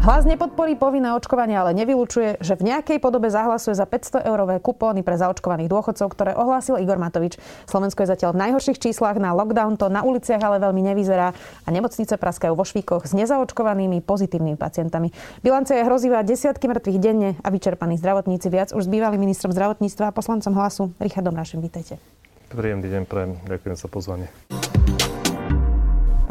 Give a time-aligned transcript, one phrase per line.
[0.00, 5.04] Hlas nepodporí povinné očkovanie, ale nevylučuje, že v nejakej podobe zahlasuje za 500 eurové kupóny
[5.04, 7.36] pre zaočkovaných dôchodcov, ktoré ohlásil Igor Matovič.
[7.68, 11.68] Slovensko je zatiaľ v najhorších číslach na lockdown, to na uliciach ale veľmi nevyzerá a
[11.68, 15.12] nemocnice praskajú vo švíkoch s nezaočkovanými pozitívnymi pacientami.
[15.44, 20.08] Bilancia je hrozivá, desiatky mŕtvych denne a vyčerpaní zdravotníci viac už s bývalým ministrom zdravotníctva
[20.08, 21.60] a poslancom hlasu Richardom Našim.
[21.60, 22.00] Vítajte.
[22.48, 23.36] Príjemný deň, prajem.
[23.44, 24.32] Ďakujem za pozvanie.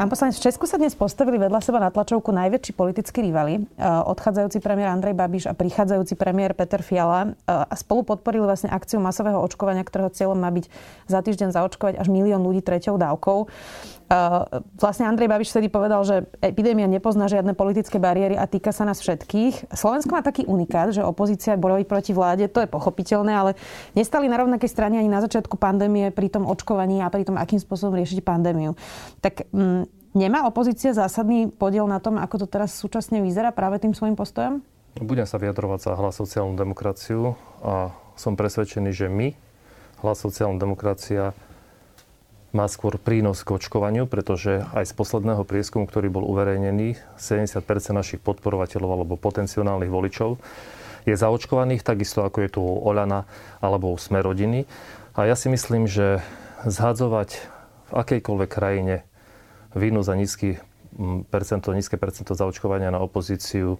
[0.00, 3.60] Pán poslanec, v Česku sa dnes postavili vedľa seba na tlačovku najväčší politickí rivali.
[3.60, 8.72] E, odchádzajúci premiér Andrej Babiš a prichádzajúci premiér Peter Fiala e, a spolu podporili vlastne
[8.72, 10.72] akciu masového očkovania, ktorého cieľom má byť
[11.04, 13.52] za týždeň zaočkovať až milión ľudí treťou dávkou.
[14.74, 18.98] Vlastne Andrej Babiš vtedy povedal, že epidémia nepozná žiadne politické bariéry a týka sa nás
[18.98, 19.70] všetkých.
[19.70, 23.50] Slovensko má taký unikát, že opozícia bojoví proti vláde, to je pochopiteľné, ale
[23.94, 27.62] nestali na rovnakej strane ani na začiatku pandémie pri tom očkovaní a pri tom, akým
[27.62, 28.74] spôsobom riešiť pandémiu.
[29.22, 33.78] Tak m, mm, nemá opozícia zásadný podiel na tom, ako to teraz súčasne vyzerá práve
[33.78, 34.58] tým svojim postojom?
[34.98, 39.38] Budem sa vyjadrovať za hlas sociálnu demokraciu a som presvedčený, že my,
[40.02, 41.30] hlas sociálna demokracia,
[42.50, 47.62] má skôr prínos k očkovaniu, pretože aj z posledného prieskumu, ktorý bol uverejnený, 70%
[47.94, 50.42] našich podporovateľov alebo potenciálnych voličov
[51.08, 53.24] je zaočkovaných, takisto ako je tu Oľana
[53.62, 54.68] alebo Sme rodiny.
[55.16, 56.20] A ja si myslím, že
[56.66, 57.40] zhadzovať
[57.90, 59.06] v akejkoľvek krajine
[59.74, 60.60] vínu za nízky
[61.30, 63.78] percento, nízke percento zaočkovania na opozíciu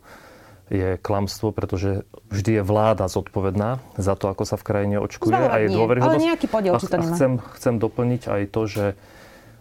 [0.71, 5.51] je klamstvo, pretože vždy je vláda zodpovedná za to, ako sa v krajine očkuje Zváľa
[5.51, 6.23] a je dôveryhodnosť.
[6.23, 7.15] Ale nejaký podiel, či to nemá.
[7.19, 8.85] Chcem, chcem doplniť aj to, že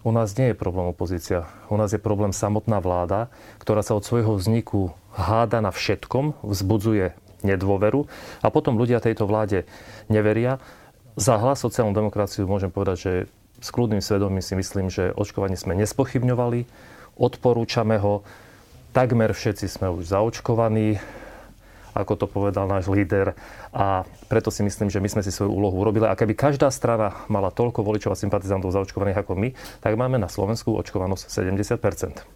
[0.05, 1.49] u nás nie je problém opozícia.
[1.67, 7.17] U nás je problém samotná vláda, ktorá sa od svojho vzniku háda na všetkom, vzbudzuje
[7.41, 8.05] nedôveru
[8.45, 9.65] a potom ľudia tejto vláde
[10.07, 10.61] neveria.
[11.19, 13.13] Za hlas sociálnu demokraciu môžem povedať, že
[13.59, 16.63] s kľudným svedomím si myslím, že očkovanie sme nespochybňovali,
[17.19, 18.23] odporúčame ho,
[18.99, 20.99] Takmer všetci sme už zaočkovaní,
[21.93, 23.33] ako to povedal náš líder.
[23.69, 26.05] A preto si myslím, že my sme si svoju úlohu urobili.
[26.05, 29.49] A keby každá strana mala toľko voličov a sympatizantov zaočkovaných ako my,
[29.81, 31.81] tak máme na Slovensku očkovanosť 70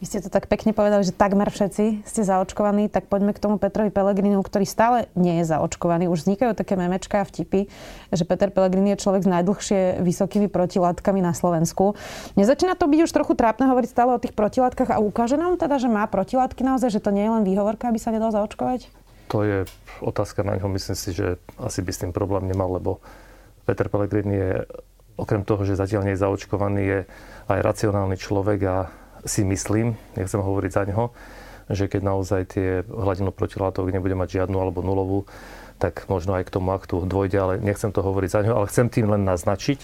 [0.02, 3.62] Vy ste to tak pekne povedali, že takmer všetci ste zaočkovaní, tak poďme k tomu
[3.62, 6.10] Petrovi Pelegrinu, ktorý stále nie je zaočkovaný.
[6.10, 7.70] Už vznikajú také memečka a vtipy,
[8.10, 11.94] že Peter Pelegrini je človek s najdlhšie vysokými protilátkami na Slovensku.
[12.38, 15.78] Nezačína to byť už trochu trápne hovoriť stále o tých protilátkach a ukáže nám teda,
[15.78, 19.03] že má protilátky naozaj, že to nie je len výhovorka, aby sa nedal zaočkovať?
[19.34, 19.66] To je
[20.06, 20.70] otázka na ňo.
[20.70, 23.02] Myslím si, že asi by s tým problém nemal, lebo
[23.66, 24.54] Peter Pellegrini je,
[25.18, 27.00] okrem toho, že zatiaľ nie je zaočkovaný, je
[27.50, 28.78] aj racionálny človek a
[29.26, 31.10] si myslím, nechcem hovoriť za neho,
[31.72, 35.26] že keď naozaj tie hladinu protilátok nebude mať žiadnu alebo nulovú,
[35.82, 38.92] tak možno aj k tomu aktu dôjde, ale nechcem to hovoriť za neho, ale chcem
[38.92, 39.80] tým len naznačiť,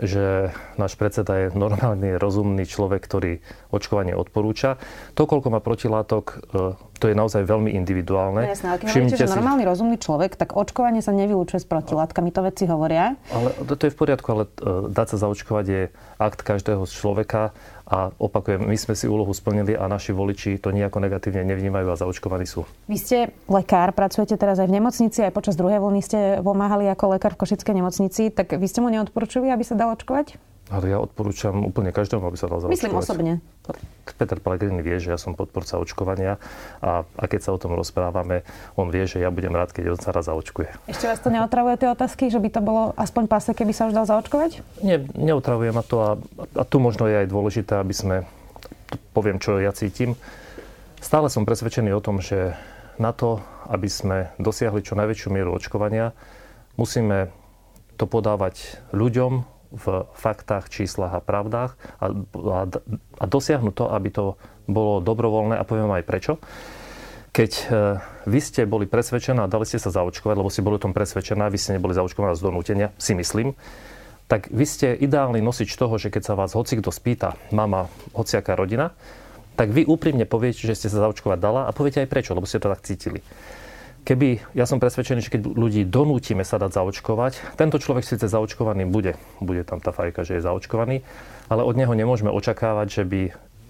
[0.00, 0.48] že
[0.80, 4.80] náš predseda je normálny, rozumný človek, ktorý očkovanie odporúča.
[5.14, 8.44] To, koľko má protilátok, e, to je naozaj veľmi individuálne.
[8.44, 9.36] No, jasné, ale keď hovoríte, že si...
[9.36, 13.20] normálny, rozumný človek, tak očkovanie sa nevylučuje s protilátkami, to vedci hovoria.
[13.28, 15.82] Ale to, je v poriadku, ale e, dať sa zaočkovať je
[16.16, 17.52] akt každého človeka
[17.90, 21.98] a opakujem, my sme si úlohu splnili a naši voliči to nejako negatívne nevnímajú a
[21.98, 22.62] zaočkovaní sú.
[22.86, 23.18] Vy ste
[23.50, 27.42] lekár, pracujete teraz aj v nemocnici, aj počas druhej vlny ste pomáhali ako lekár v
[27.42, 30.38] Košickej nemocnici, tak vy ste mu neodporúčili, aby sa dal očkovať?
[30.70, 32.78] Ale ja odporúčam úplne každému, aby sa dal zaočkovať.
[32.78, 33.32] Myslím osobne.
[34.14, 36.38] Peter Pellegrini vie, že ja som podporca očkovania
[36.78, 38.46] a, a keď sa o tom rozprávame,
[38.78, 40.86] on vie, že ja budem rád, keď on sa raz zaočkuje.
[40.86, 43.98] Ešte vás to neotravuje tie otázky, že by to bolo aspoň pase, keby sa už
[43.98, 44.62] dal zaočkovať?
[44.86, 46.10] Nie, neotravuje ma to a,
[46.54, 48.16] a tu možno je aj dôležité, aby sme,
[49.10, 50.14] poviem, čo ja cítim.
[51.02, 52.54] Stále som presvedčený o tom, že
[53.00, 53.40] na to,
[53.72, 56.12] aby sme dosiahli čo najväčšiu mieru očkovania,
[56.76, 57.32] musíme
[57.96, 62.60] to podávať ľuďom, v faktách, číslach a pravdách a, a,
[63.18, 64.24] a dosiahnuť to, aby to
[64.66, 66.32] bolo dobrovoľné a poviem aj prečo.
[67.30, 67.64] Keď e,
[68.26, 71.46] vy ste boli presvedčená a dali ste sa zaočkovať, lebo ste boli o tom presvedčená,
[71.46, 73.54] vy ste neboli zaočkovaná z donútenia, si myslím,
[74.26, 78.94] tak vy ste ideálny nosič toho, že keď sa vás hoci spýta, mama, hociaká rodina,
[79.58, 82.62] tak vy úprimne poviete, že ste sa zaočkovať dala a poviete aj prečo, lebo ste
[82.62, 83.22] to tak cítili.
[84.00, 88.88] Keby, ja som presvedčený, že keď ľudí donútime sa dať zaočkovať, tento človek síce zaočkovaný
[88.88, 91.04] bude, bude tam tá fajka, že je zaočkovaný,
[91.52, 93.20] ale od neho nemôžeme očakávať, že by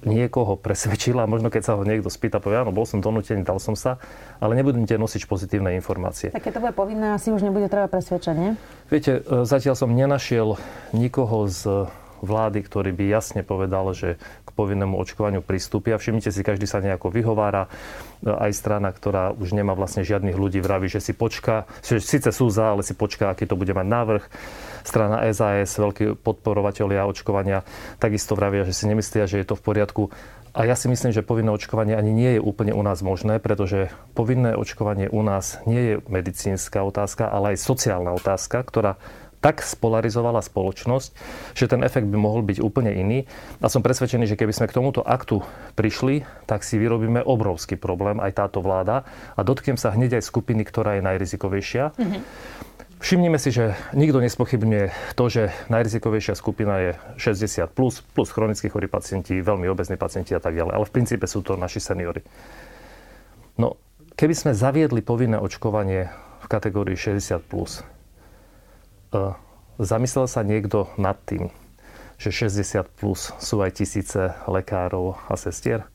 [0.04, 3.76] niekoho presvedčila, možno keď sa ho niekto spýta, povie, áno, bol som donútený, dal som
[3.76, 4.00] sa,
[4.40, 6.32] ale nebudete nosiť pozitívne informácie.
[6.32, 8.50] Tak keď to bude povinné, asi už nebude treba presvedčať, nie?
[8.88, 10.56] Viete, e, zatiaľ som nenašiel
[10.96, 11.90] nikoho z
[12.22, 15.96] vlády, ktorý by jasne povedal, že k povinnému očkovaniu pristúpia.
[15.96, 17.66] Všimnite si, každý sa nejako vyhovára.
[18.24, 22.52] Aj strana, ktorá už nemá vlastne žiadnych ľudí, vraví, že si počká, že síce sú
[22.52, 24.24] za, ale si počká, aký to bude mať návrh.
[24.84, 27.64] Strana SAS, veľkí podporovatelia očkovania,
[27.96, 30.02] takisto vravia, že si nemyslia, že je to v poriadku.
[30.50, 33.86] A ja si myslím, že povinné očkovanie ani nie je úplne u nás možné, pretože
[34.18, 38.98] povinné očkovanie u nás nie je medicínska otázka, ale aj sociálna otázka, ktorá
[39.40, 41.10] tak spolarizovala spoločnosť,
[41.56, 43.18] že ten efekt by mohol byť úplne iný.
[43.64, 45.40] A som presvedčený, že keby sme k tomuto aktu
[45.74, 49.08] prišli, tak si vyrobíme obrovský problém, aj táto vláda.
[49.34, 51.96] A dotknem sa hneď aj skupiny, ktorá je najrizikovejšia.
[51.96, 52.22] Mm-hmm.
[53.00, 58.92] Všimnime si, že nikto nespochybňuje to, že najrizikovejšia skupina je 60 plus, plus chronicky chorí
[58.92, 60.76] pacienti, veľmi obezní pacienti a tak ďalej.
[60.76, 62.20] Ale v princípe sú to naši seniory.
[63.56, 63.80] No,
[64.20, 66.12] keby sme zaviedli povinné očkovanie
[66.44, 67.80] v kategórii 60 plus,
[69.78, 71.50] zamyslel sa niekto nad tým,
[72.20, 75.86] že 60 plus sú aj tisíce lekárov a sestier?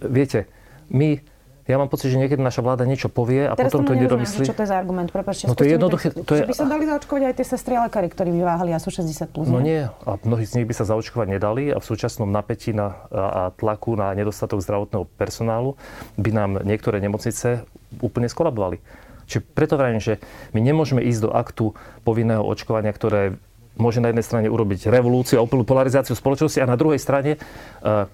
[0.00, 0.50] Viete,
[0.92, 1.20] my
[1.66, 4.46] ja mám pocit, že niekedy naša vláda niečo povie a Teraz potom to nedoromyslí.
[4.46, 5.10] Čo to je za argument?
[5.10, 6.14] Prepačte, no to je jednoduché.
[6.14, 6.46] To je...
[6.46, 9.34] By sa dali zaočkovať aj tie sestry a lekári, ktorí by váhali a sú 60
[9.34, 9.50] plus.
[9.50, 9.82] No nie.
[9.82, 13.98] A mnohí z nich by sa zaočkovať nedali a v súčasnom napätí na, a tlaku
[13.98, 15.74] na nedostatok zdravotného personálu
[16.14, 17.66] by nám niektoré nemocnice
[17.98, 18.78] úplne skolabovali.
[19.26, 20.22] Čiže preto vravím, že
[20.54, 21.74] my nemôžeme ísť do aktu
[22.06, 23.38] povinného očkovania, ktoré
[23.76, 28.08] môže na jednej strane urobiť revolúciu a úplnú polarizáciu spoločnosti a na druhej strane uh,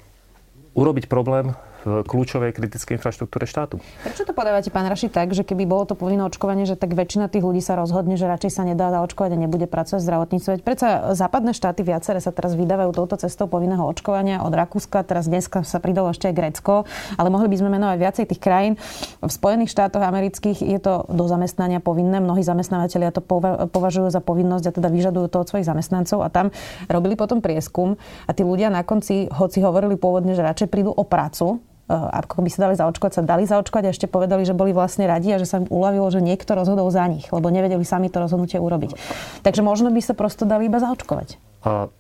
[0.75, 3.83] urobiť problém v kľúčovej kritickej infraštruktúre štátu.
[4.07, 7.27] Prečo to podávate, pán Raši, tak, že keby bolo to povinné očkovanie, že tak väčšina
[7.27, 10.53] tých ľudí sa rozhodne, že radšej sa nedá zaočkovať a nebude pracovať v zdravotníctve?
[10.63, 10.79] Veď
[11.13, 15.83] západné štáty viaceré sa teraz vydávajú touto cestou povinného očkovania od Rakúska, teraz dneska sa
[15.83, 16.87] pridalo ešte aj Grécko,
[17.19, 18.75] ale mohli by sme menovať viacej tých krajín.
[19.19, 23.23] V Spojených štátoch amerických je to do zamestnania povinné, mnohí zamestnávateľia to
[23.71, 26.55] považujú za povinnosť a teda vyžadujú to od svojich zamestnancov a tam
[26.87, 31.03] robili potom prieskum a tí ľudia na konci, hoci hovorili pôvodne, že radšej prídu o
[31.03, 31.59] prácu,
[31.93, 35.37] ako by sa dali zaočkovať, sa dali zaočkovať a ešte povedali, že boli vlastne radi
[35.37, 38.57] a že sa im uľavilo, že niekto rozhodol za nich, lebo nevedeli sami to rozhodnutie
[38.57, 38.97] urobiť.
[39.45, 41.37] Takže možno by sa prosto dali iba zaočkovať.
[41.69, 41.93] A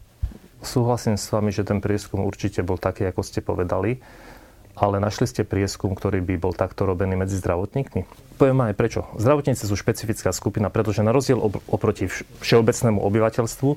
[0.64, 4.00] súhlasím s vami, že ten prieskum určite bol taký, ako ste povedali,
[4.72, 8.08] ale našli ste prieskum, ktorý by bol takto robený medzi zdravotníkmi?
[8.40, 9.04] Poviem aj prečo.
[9.20, 11.38] Zdravotníci sú špecifická skupina, pretože na rozdiel
[11.68, 12.08] oproti
[12.40, 13.70] všeobecnému obyvateľstvu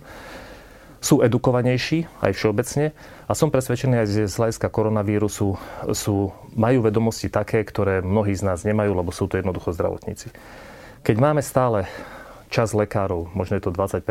[1.05, 2.97] sú edukovanejší aj všeobecne
[3.29, 5.53] a som presvedčený aj, z hľadiska koronavírusu
[5.93, 10.33] sú, majú vedomosti také, ktoré mnohí z nás nemajú, lebo sú to jednoducho zdravotníci.
[11.05, 11.85] Keď máme stále
[12.49, 14.01] čas lekárov, možno je to 20%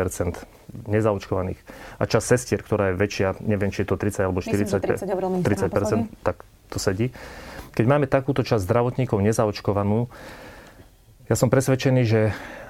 [0.87, 1.59] nezaočkovaných
[1.99, 5.75] a čas sestier, ktorá je väčšia, neviem, či je to 30 alebo 40, Myslím, 30,
[5.75, 7.11] 30 tak to sedí.
[7.75, 10.07] Keď máme takúto časť zdravotníkov nezaočkovanú,
[11.27, 12.21] ja som presvedčený, že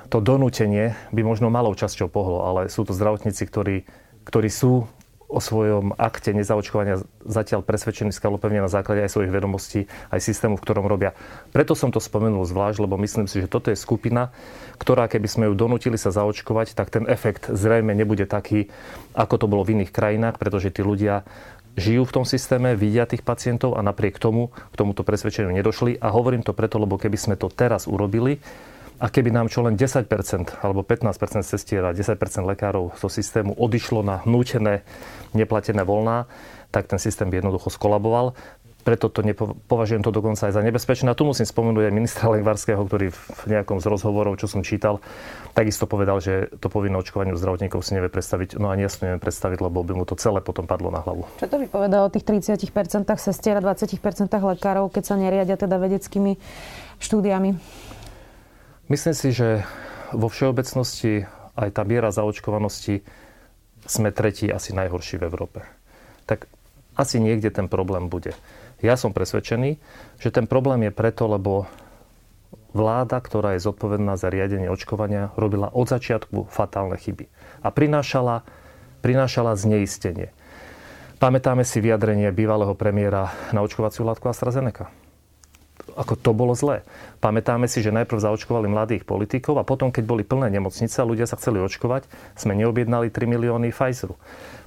[0.10, 3.86] to donútenie by možno malou časťou pohlo, ale sú to zdravotníci, ktorí
[4.26, 4.90] ktorí sú
[5.26, 10.64] o svojom akte nezaočkovania zatiaľ presvedčení skalopevne na základe aj svojich vedomostí, aj systému, v
[10.64, 11.18] ktorom robia.
[11.50, 14.30] Preto som to spomenul zvlášť, lebo myslím si, že toto je skupina,
[14.78, 18.70] ktorá keby sme ju donútili sa zaočkovať, tak ten efekt zrejme nebude taký,
[19.18, 21.26] ako to bolo v iných krajinách, pretože tí ľudia
[21.76, 26.00] žijú v tom systéme, vidia tých pacientov a napriek tomu k tomuto presvedčeniu nedošli.
[26.00, 28.40] A hovorím to preto, lebo keby sme to teraz urobili,
[28.96, 30.08] a keby nám čo len 10%
[30.64, 34.88] alebo 15% sestier a 10% lekárov zo systému odišlo na nútené,
[35.36, 36.32] neplatené voľná,
[36.72, 38.36] tak ten systém by jednoducho skolaboval.
[38.86, 41.10] Preto to nepo, považujem to dokonca aj za nebezpečné.
[41.10, 45.02] A tu musím spomenúť aj ministra Lengvarského, ktorý v nejakom z rozhovorov, čo som čítal,
[45.58, 48.62] takisto povedal, že to povinné očkovanie u zdravotníkov si nevie predstaviť.
[48.62, 51.26] No ani ja si neviem predstaviť, lebo by mu to celé potom padlo na hlavu.
[51.42, 52.62] Čo to by povedal o tých 30%
[53.18, 53.98] sestier a 20%
[54.30, 56.38] lekárov, keď sa neriadia teda vedeckými
[57.02, 57.58] štúdiami?
[58.86, 59.66] Myslím si, že
[60.14, 61.26] vo všeobecnosti
[61.58, 63.02] aj tá miera zaočkovanosti
[63.90, 65.66] sme tretí asi najhorší v Európe.
[66.30, 66.46] Tak
[66.94, 68.38] asi niekde ten problém bude.
[68.86, 69.82] Ja som presvedčený,
[70.22, 71.66] že ten problém je preto, lebo
[72.78, 77.26] vláda, ktorá je zodpovedná za riadenie očkovania, robila od začiatku fatálne chyby.
[77.66, 78.46] A prinášala,
[79.02, 80.30] prinášala zneistenie.
[81.18, 85.05] Pamätáme si vyjadrenie bývalého premiéra na očkovaciu látku AstraZeneca
[85.94, 86.82] ako to bolo zlé.
[87.22, 91.30] Pamätáme si, že najprv zaočkovali mladých politikov a potom, keď boli plné nemocnice a ľudia
[91.30, 94.18] sa chceli očkovať, sme neobjednali 3 milióny Pfizeru.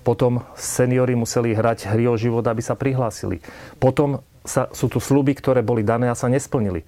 [0.06, 3.42] Potom seniori museli hrať hry o život, aby sa prihlásili.
[3.82, 6.87] Potom sa, sú tu sluby, ktoré boli dané a sa nesplnili.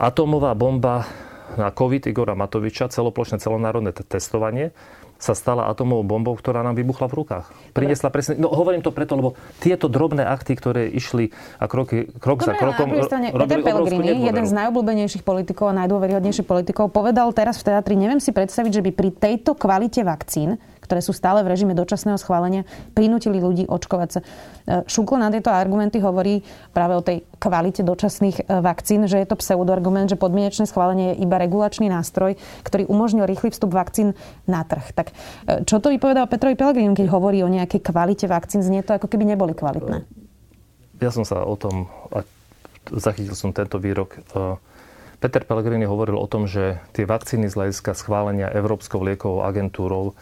[0.00, 1.04] Atómová bomba
[1.54, 4.74] na COVID Igora Matoviča, celoplošné celonárodné testovanie,
[5.18, 7.46] sa stala atomovou bombou, ktorá nám vybuchla v rukách.
[7.72, 8.36] Priniesla presne...
[8.36, 12.52] No hovorím to preto, lebo tieto drobné akty, ktoré išli a kroky, krok Dobre, za
[12.60, 12.88] krokom...
[13.08, 18.20] Strane, Peter Pellegrini, jeden z najobľúbenejších politikov a najdôveryhodnejších politikov, povedal teraz v teatri, neviem
[18.20, 22.68] si predstaviť, že by pri tejto kvalite vakcín ktoré sú stále v režime dočasného schválenia,
[22.92, 24.20] prinútili ľudí očkovať sa.
[24.20, 24.24] E,
[24.84, 26.44] Šuklo na tieto argumenty hovorí
[26.76, 31.24] práve o tej kvalite dočasných e, vakcín, že je to pseudoargument, že podmienečné schválenie je
[31.24, 34.12] iba regulačný nástroj, ktorý umožnil rýchly vstup vakcín
[34.44, 34.92] na trh.
[34.92, 35.14] Tak e,
[35.64, 38.60] čo to vypovedal Petrovi Pellegrini, keď hovorí o nejakej kvalite vakcín?
[38.60, 40.04] Znie to, ako keby neboli kvalitné.
[41.00, 42.22] Ja som sa o tom, a
[42.92, 44.20] zachytil som tento výrok,
[45.24, 50.12] Peter Pellegrini hovoril o tom, že tie vakcíny z hľadiska schválenia Európskou liekovou agentúrou,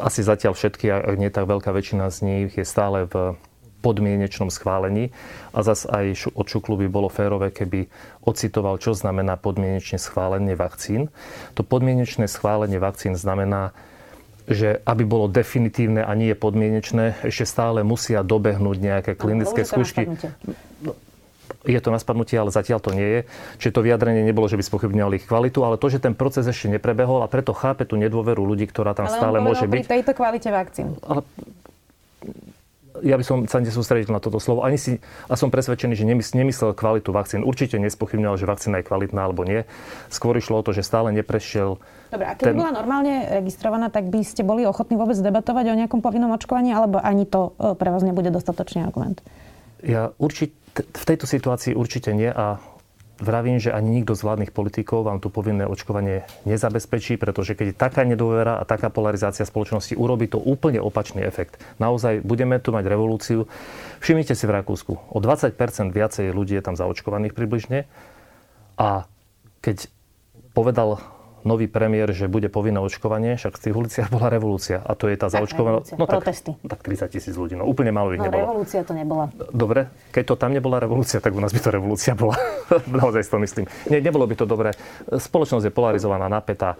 [0.00, 3.36] asi zatiaľ všetky, ak nie tak veľká väčšina z nich, je stále v
[3.80, 5.08] podmienečnom schválení.
[5.56, 7.88] A zas aj od Šuklu by bolo férové, keby
[8.24, 11.08] ocitoval, čo znamená podmienečné schválenie vakcín.
[11.56, 13.72] To podmienečné schválenie vakcín znamená,
[14.50, 20.10] že aby bolo definitívne a nie podmienečné, ešte stále musia dobehnúť nejaké klinické skúšky
[21.64, 23.20] je to na spadnutie, ale zatiaľ to nie je.
[23.60, 26.72] Čiže to vyjadrenie nebolo, že by spochybňovali ich kvalitu, ale to, že ten proces ešte
[26.72, 29.84] neprebehol a preto chápe tú nedôveru ľudí, ktorá tam ale stále môže byť.
[29.84, 30.96] pri tejto kvalite vakcín.
[31.04, 31.20] Ale
[33.02, 34.66] ja by som sa nesústredil na toto slovo.
[34.66, 34.98] Ani si,
[35.30, 36.04] a som presvedčený, že
[36.36, 37.46] nemyslel kvalitu vakcín.
[37.46, 39.64] Určite nespochybňoval, že vakcína je kvalitná alebo nie.
[40.12, 42.56] Skôr išlo o to, že stále neprešiel Dobre, a keď ten...
[42.58, 46.98] bola normálne registrovaná, tak by ste boli ochotní vôbec debatovať o nejakom povinnom očkovaní, alebo
[46.98, 49.22] ani to e, pre vás nebude dostatočný argument?
[49.84, 52.62] Ja určite v tejto situácii určite nie a
[53.20, 57.76] vravím, že ani nikto z vládnych politikov vám tu povinné očkovanie nezabezpečí, pretože keď je
[57.76, 61.60] taká nedôvera a taká polarizácia spoločnosti, urobí to úplne opačný efekt.
[61.76, 63.44] Naozaj budeme tu mať revolúciu.
[64.00, 65.52] Všimnite si v Rakúsku, o 20%
[65.92, 67.84] viacej ľudí je tam zaočkovaných približne
[68.80, 69.04] a
[69.60, 69.92] keď
[70.56, 70.98] povedal
[71.42, 74.80] nový premiér, že bude povinné očkovanie, však v tých uliciach bola revolúcia.
[74.84, 75.82] A to je tá zaočkovaná...
[75.96, 76.52] No, tak, protesty.
[76.60, 78.44] Tak 30 tisíc ľudí, no úplne málo ich no, nebolo.
[78.44, 79.32] revolúcia to nebola.
[79.50, 82.36] Dobre, keď to tam nebola revolúcia, tak u nás by to revolúcia bola.
[83.00, 83.64] Naozaj si to myslím.
[83.88, 84.76] Nie, nebolo by to dobre.
[85.08, 86.76] Spoločnosť je polarizovaná, napätá.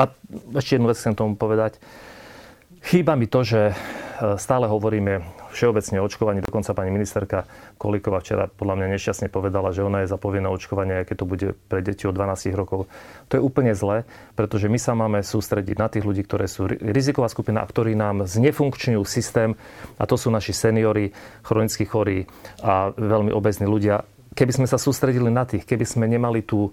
[0.00, 0.02] A
[0.56, 1.76] ešte jednu vec chcem tomu povedať.
[2.80, 3.76] Chýba mi to, že
[4.36, 5.24] stále hovoríme
[5.56, 6.44] všeobecne o očkovaní.
[6.44, 7.48] Dokonca pani ministerka
[7.80, 11.48] Kolíková včera podľa mňa nešťastne povedala, že ona je za povinné očkovanie, keď to bude
[11.72, 12.86] pre deti od 12 rokov.
[13.32, 14.04] To je úplne zlé,
[14.36, 18.28] pretože my sa máme sústrediť na tých ľudí, ktoré sú riziková skupina a ktorí nám
[18.28, 19.56] znefunkčňujú systém.
[19.96, 22.28] A to sú naši seniory, chronicky chorí
[22.60, 24.04] a veľmi obezní ľudia.
[24.36, 26.70] Keby sme sa sústredili na tých, keby sme nemali tú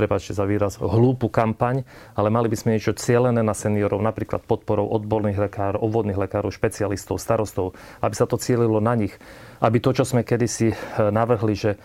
[0.00, 1.84] prepáčte za výraz, hlúpu kampaň,
[2.16, 7.20] ale mali by sme niečo cielené na seniorov, napríklad podporou odborných lekárov, obvodných lekárov, špecialistov,
[7.20, 9.12] starostov, aby sa to cielilo na nich.
[9.60, 10.76] Aby to, čo sme kedysi eh,
[11.12, 11.76] navrhli, že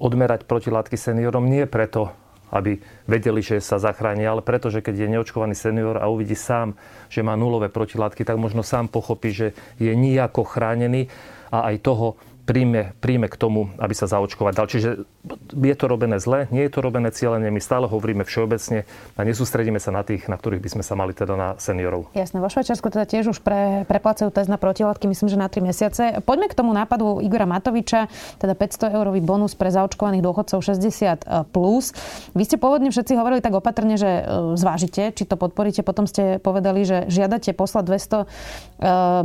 [0.00, 2.08] odmerať protilátky seniorom nie preto,
[2.48, 6.72] aby vedeli, že sa zachránia, ale preto, že keď je neočkovaný senior a uvidí sám,
[7.12, 11.12] že má nulové protilátky, tak možno sám pochopí, že je nijako chránený
[11.52, 12.16] a aj toho
[12.48, 14.64] príjme, príjme k tomu, aby sa zaočkovať dal.
[14.72, 15.04] Čiže
[15.52, 19.76] je to robené zle, nie je to robené cieľene, my stále hovoríme všeobecne a nesústredíme
[19.76, 22.08] sa na tých, na ktorých by sme sa mali teda na seniorov.
[22.16, 25.60] Jasné, vo Švajčiarsku teda tiež už pre, preplácajú test na protilátky, myslím, že na 3
[25.60, 26.02] mesiace.
[26.24, 28.08] Poďme k tomu nápadu Igora Matoviča,
[28.40, 31.92] teda 500 eurový bonus pre zaočkovaných dôchodcov 60 plus.
[32.32, 35.84] Vy ste pôvodne všetci hovorili tak opatrne, že e, zvážite, či to podporíte.
[35.84, 38.26] Potom ste povedali, že žiadate poslať 200 e,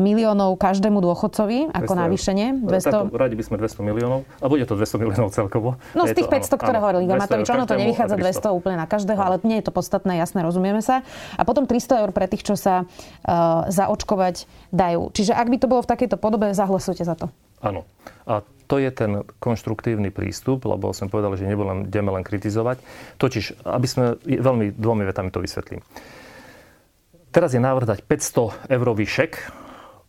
[0.04, 2.66] miliónov každému dôchodcovi ako navýšenie.
[2.66, 5.78] 200 radi by sme 200 miliónov a bude to 200 miliónov celkovo.
[5.94, 9.22] No z tých 500, ktoré hovorili Igor Matovič, ono to nevychádza 200 úplne na každého,
[9.22, 11.06] ale nie je to podstatné, jasné, rozumieme sa.
[11.38, 15.14] A potom 300 eur pre tých, čo sa uh, zaočkovať dajú.
[15.14, 17.30] Čiže ak by to bolo v takejto podobe, zahlasujte za to.
[17.64, 17.88] Áno.
[18.28, 22.82] A to je ten konštruktívny prístup, lebo som povedal, že nebudeme len kritizovať.
[23.22, 25.84] Totiž, aby sme veľmi dvomi vetami to vysvetlím.
[27.34, 29.63] Teraz je návrh dať 500 eurový šek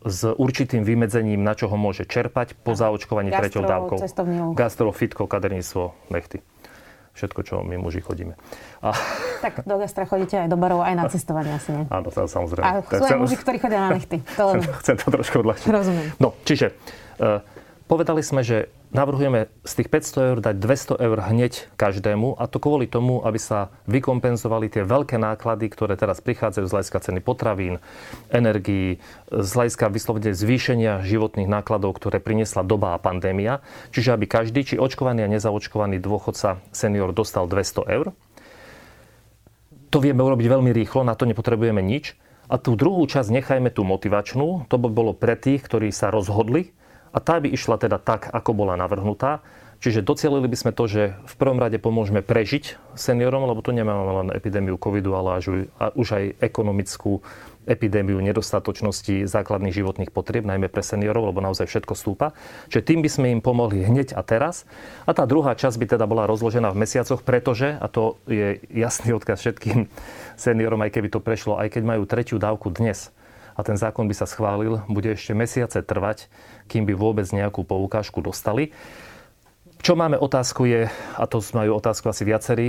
[0.04, 3.98] s určitým vymedzením, na čo ho môže čerpať po zaočkovaní treťou dávkou.
[4.52, 6.44] Gastro, fitko, kaderníctvo, nechty.
[7.14, 8.34] Všetko, čo my muži chodíme.
[8.82, 8.90] A...
[9.38, 11.86] Tak do gastra chodíte aj do barov, aj na cestovanie asi nie?
[11.86, 12.66] Áno, samozrejme.
[12.66, 14.18] A sú aj muži, ktorí chodia na nechty.
[14.34, 15.68] To chcem, chcem to trošku odľahčiť.
[15.70, 16.06] Rozumiem.
[16.18, 16.74] No, čiže
[17.22, 17.38] uh,
[17.84, 22.56] Povedali sme, že navrhujeme z tých 500 eur dať 200 eur hneď každému a to
[22.56, 27.84] kvôli tomu, aby sa vykompenzovali tie veľké náklady, ktoré teraz prichádzajú z hľadiska ceny potravín,
[28.32, 33.60] energií, z hľadiska vyslovene zvýšenia životných nákladov, ktoré priniesla doba a pandémia.
[33.92, 38.16] Čiže aby každý, či očkovaný a nezaočkovaný dôchodca senior dostal 200 eur.
[39.92, 42.16] To vieme urobiť veľmi rýchlo, na to nepotrebujeme nič.
[42.48, 46.72] A tú druhú časť nechajme tú motivačnú, to by bolo pre tých, ktorí sa rozhodli,
[47.14, 49.38] a tá by išla teda tak, ako bola navrhnutá.
[49.78, 54.02] Čiže docielili by sme to, že v prvom rade pomôžeme prežiť seniorom, lebo tu nemáme
[54.24, 57.20] len epidémiu covidu, ale až, už aj ekonomickú
[57.68, 62.32] epidémiu nedostatočnosti základných životných potrieb, najmä pre seniorov, lebo naozaj všetko stúpa.
[62.72, 64.68] Čiže tým by sme im pomohli hneď a teraz.
[65.04, 69.16] A tá druhá časť by teda bola rozložená v mesiacoch, pretože, a to je jasný
[69.16, 69.88] odkaz všetkým
[70.40, 73.12] seniorom, aj keby to prešlo, aj keď majú tretiu dávku dnes,
[73.54, 76.26] a ten zákon by sa schválil, bude ešte mesiace trvať,
[76.66, 78.74] kým by vôbec nejakú poukážku dostali.
[79.80, 82.68] Čo máme otázku je, a to majú otázku asi viacerí,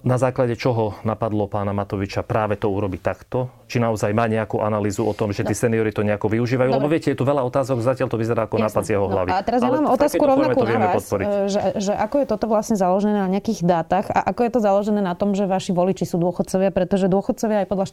[0.00, 3.52] na základe čoho napadlo pána Matoviča práve to urobiť takto?
[3.70, 5.60] Či naozaj má nejakú analýzu o tom, že tí no.
[5.62, 6.74] seniory to nejako využívajú?
[6.74, 6.78] Dobre.
[6.82, 9.30] Lebo viete, je tu veľa otázok, zatiaľ to vyzerá ako nápad z jeho no, hlavy.
[9.30, 12.50] No, a teraz ja mám otázku rovnakú na vás, e, že, že ako je toto
[12.50, 16.02] vlastne založené na nejakých dátach a ako je to založené na tom, že vaši voliči
[16.02, 17.86] sú dôchodcovia, pretože dôchodcovia aj podľa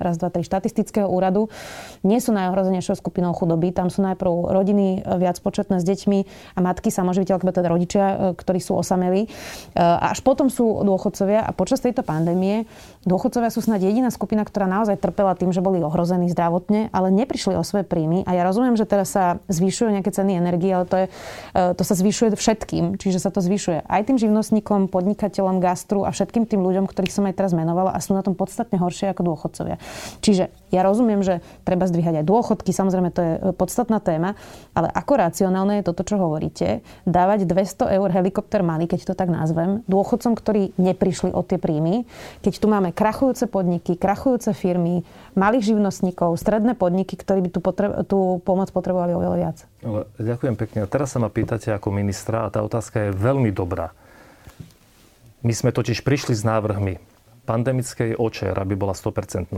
[0.00, 1.52] raz, dva, tri, štatistického úradu
[2.00, 3.68] nie sú najohrozenejšou skupinou chudoby.
[3.76, 6.18] Tam sú najprv rodiny e, viac početné s deťmi
[6.56, 9.28] a matky samoživiteľky, teda rodičia, e, ktorí sú osamelí.
[9.74, 12.64] Až potom sú dôchodcovia a počas tejto pandémie
[13.04, 17.58] dôchodcovia sú snad jediná skupina, ktorá naozaj trpela tým, že boli ohrození zdravotne, ale neprišli
[17.58, 18.22] o svoje príjmy.
[18.22, 21.06] A ja rozumiem, že teraz sa zvyšujú nejaké ceny energie, ale to, je,
[21.58, 22.94] e, to sa zvyšuje všetkým.
[22.94, 27.26] Čiže sa to zvyšuje aj tým živnostníkom, podnikateľom, gastru a všetkým tým ľuďom, ktorých som
[27.26, 29.82] aj teraz menovala a sú na tom podstatne horšie ako dôchodcovia.
[30.22, 34.34] Čiže ja rozumiem, že treba zdvíhať aj dôchodky, samozrejme to je e, podstatná téma,
[34.74, 39.30] ale ako racionálne je toto, čo hovoríte, dávať 200 eur helikopter mali, keď to tak
[39.30, 42.02] nazvem, dôchodcom, ktorí neprišli o tie príjmy,
[42.42, 45.06] keď tu máme krachujúce podniky, krachujúce firmy,
[45.38, 49.56] malých živnostníkov, stredné podniky, ktorí by tú, potreb- tú pomoc potrebovali oveľa viac.
[50.18, 50.90] Ďakujem pekne.
[50.90, 53.94] Teraz sa ma pýtate ako ministra a tá otázka je veľmi dobrá.
[55.44, 57.13] My sme totiž prišli s návrhmi
[57.44, 59.52] pandemickej očer, aby bola 100%.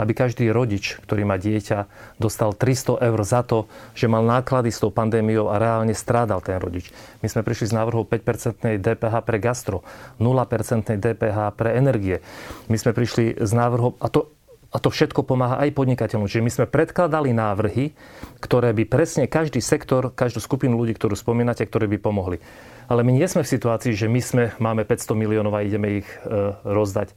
[0.00, 4.80] Aby každý rodič, ktorý má dieťa, dostal 300 eur za to, že mal náklady s
[4.80, 6.88] tou pandémiou a reálne strádal ten rodič.
[7.20, 9.84] My sme prišli s návrhom 5% DPH pre gastro,
[10.18, 12.24] 0% DPH pre energie.
[12.72, 14.32] My sme prišli s návrhom, a to,
[14.72, 16.26] a to všetko pomáha aj podnikateľom.
[16.26, 17.92] Čiže my sme predkladali návrhy,
[18.40, 22.40] ktoré by presne každý sektor, každú skupinu ľudí, ktorú spomínate, ktoré by pomohli.
[22.86, 26.08] Ale my nie sme v situácii, že my sme, máme 500 miliónov a ideme ich
[26.22, 27.14] e, rozdať.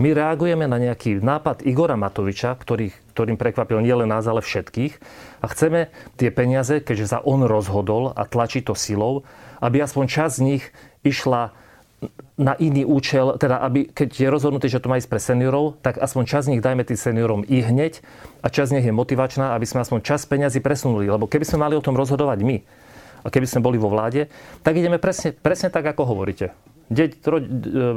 [0.00, 4.96] My reagujeme na nejaký nápad Igora Matoviča, ktorý, ktorým prekvapil nielen nás, ale všetkých.
[5.44, 9.28] A chceme tie peniaze, keďže sa on rozhodol a tlačí to silou,
[9.60, 10.64] aby aspoň časť z nich
[11.04, 11.52] išla
[12.40, 16.00] na iný účel, teda aby, keď je rozhodnutý, že to má ísť pre seniorov, tak
[16.00, 18.00] aspoň čas z nich dajme tým seniorom i hneď
[18.40, 21.12] a čas z nich je motivačná, aby sme aspoň čas peňazí presunuli.
[21.12, 22.64] Lebo keby sme mali o tom rozhodovať my,
[23.20, 24.28] a keby sme boli vo vláde,
[24.64, 26.52] tak ideme presne, presne tak, ako hovoríte.
[26.90, 27.22] Deť,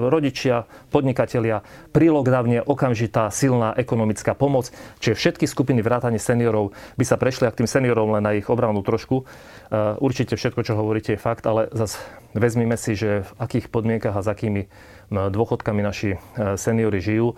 [0.05, 4.69] rodičia, podnikatelia, pri lockdowne okamžitá silná ekonomická pomoc,
[5.01, 8.85] čiže všetky skupiny vrátane seniorov by sa prešli, ak tým seniorom len na ich obranu
[8.85, 9.25] trošku.
[9.25, 11.97] E, určite všetko, čo hovoríte, je fakt, ale zase
[12.37, 14.69] vezmime si, že v akých podmienkach a s akými
[15.09, 16.17] dôchodkami naši e,
[16.53, 17.33] seniory žijú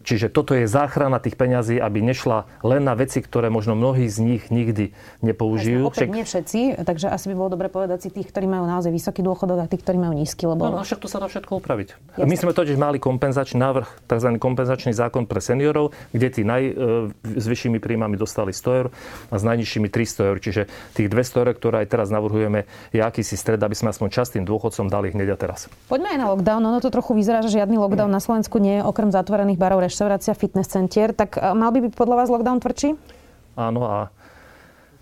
[0.00, 4.18] Čiže toto je záchrana tých peňazí, aby nešla len na veci, ktoré možno mnohí z
[4.24, 5.92] nich nikdy nepoužijú.
[5.92, 6.16] Opäť však...
[6.16, 9.60] nie všetci, takže asi by bolo dobre povedať si tých, ktorí majú naozaj vysoký dôchodok
[9.60, 10.48] a tých, ktorí majú nízky.
[10.48, 10.72] Lebo...
[10.72, 12.16] No, no však to sa dá všetko upraviť.
[12.16, 12.24] Jasne.
[12.24, 14.28] My sme totiž mali kompenzačný návrh, tzv.
[14.40, 16.72] kompenzačný zákon pre seniorov, kde tí naj, e,
[17.36, 18.86] s vyššími príjmami dostali 100 eur
[19.28, 20.36] a s najnižšími 300 eur.
[20.40, 20.62] Čiže
[20.96, 22.64] tých 200 eur, ktoré aj teraz navrhujeme,
[22.96, 25.68] je akýsi stred, aby sme aspoň častým dôchodcom dali hneď a teraz.
[25.92, 26.62] Poďme aj na lockdown.
[26.72, 30.38] Ono to trochu vyzerá, že žiadny lockdown na Slovensku nie je okrem zatvorených barov reštaurácia,
[30.38, 32.94] fitness centier, tak e, mal by byť podľa vás lockdown tvrdší?
[33.58, 34.14] Áno a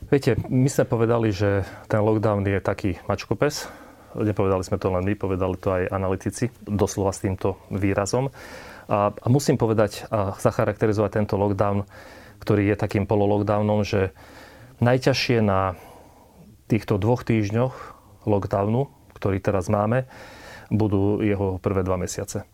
[0.09, 3.69] viete, my sme povedali, že ten lockdown je taký mačkopes.
[4.17, 8.33] Nepovedali sme to len my, povedali to aj analytici, doslova s týmto výrazom.
[8.89, 11.85] A, a musím povedať a zacharakterizovať tento lockdown,
[12.41, 14.17] ktorý je takým pololockdownom, že
[14.81, 15.77] najťažšie na
[16.73, 17.75] týchto dvoch týždňoch
[18.25, 20.09] lockdownu, ktorý teraz máme,
[20.73, 22.49] budú jeho prvé dva mesiace.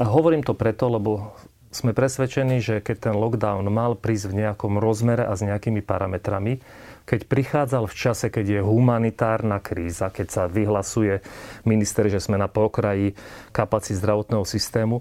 [0.00, 1.36] A hovorím to preto, lebo
[1.72, 6.60] sme presvedčení, že keď ten lockdown mal prísť v nejakom rozmere a s nejakými parametrami,
[7.08, 11.24] keď prichádzal v čase, keď je humanitárna kríza, keď sa vyhlasuje
[11.64, 13.16] minister, že sme na pokraji
[13.56, 15.00] kapacít zdravotného systému,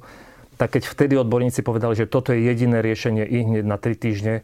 [0.55, 4.35] tak keď vtedy odborníci povedali, že toto je jediné riešenie i hneď na 3 týždne,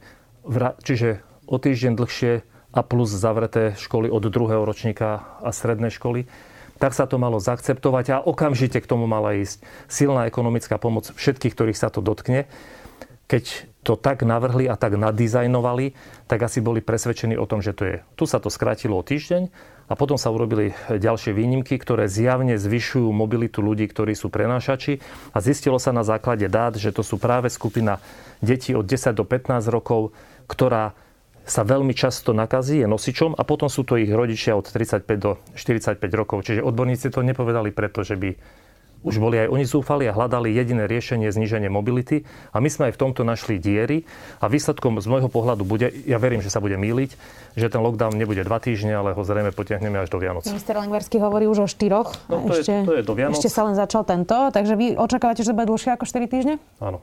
[0.83, 2.31] čiže o týždeň dlhšie
[2.75, 6.27] a plus zavreté školy od druhého ročníka a strednej školy,
[6.77, 11.53] tak sa to malo zaakceptovať a okamžite k tomu mala ísť silná ekonomická pomoc všetkých,
[11.53, 12.45] ktorých sa to dotkne.
[13.27, 15.95] Keď to tak navrhli a tak nadizajnovali,
[16.27, 17.97] tak asi boli presvedčení o tom, že to je.
[18.19, 19.47] Tu sa to skrátilo o týždeň
[19.87, 24.99] a potom sa urobili ďalšie výnimky, ktoré zjavne zvyšujú mobilitu ľudí, ktorí sú prenášači
[25.31, 28.03] a zistilo sa na základe dát, že to sú práve skupina
[28.43, 30.11] detí od 10 do 15 rokov,
[30.51, 30.91] ktorá
[31.47, 35.39] sa veľmi často nakazí, je nosičom a potom sú to ich rodičia od 35 do
[35.55, 36.43] 45 rokov.
[36.43, 38.36] Čiže odborníci to nepovedali preto, že by
[39.05, 42.97] už boli aj oni zúfali a hľadali jediné riešenie zníženie mobility a my sme aj
[42.97, 44.03] v tomto našli diery
[44.41, 47.10] a výsledkom z môjho pohľadu bude, ja verím, že sa bude míliť,
[47.53, 50.49] že ten lockdown nebude dva týždne, ale ho zrejme potiahneme až do Vianoc.
[50.49, 52.10] Minister Lengvarsky hovorí už o štyroch.
[52.25, 53.38] No, to, ešte, je, to je do Vianoc.
[53.38, 56.55] Ešte sa len začal tento, takže vy očakávate, že to bude dlhšie ako 4 týždne?
[56.81, 56.99] Áno.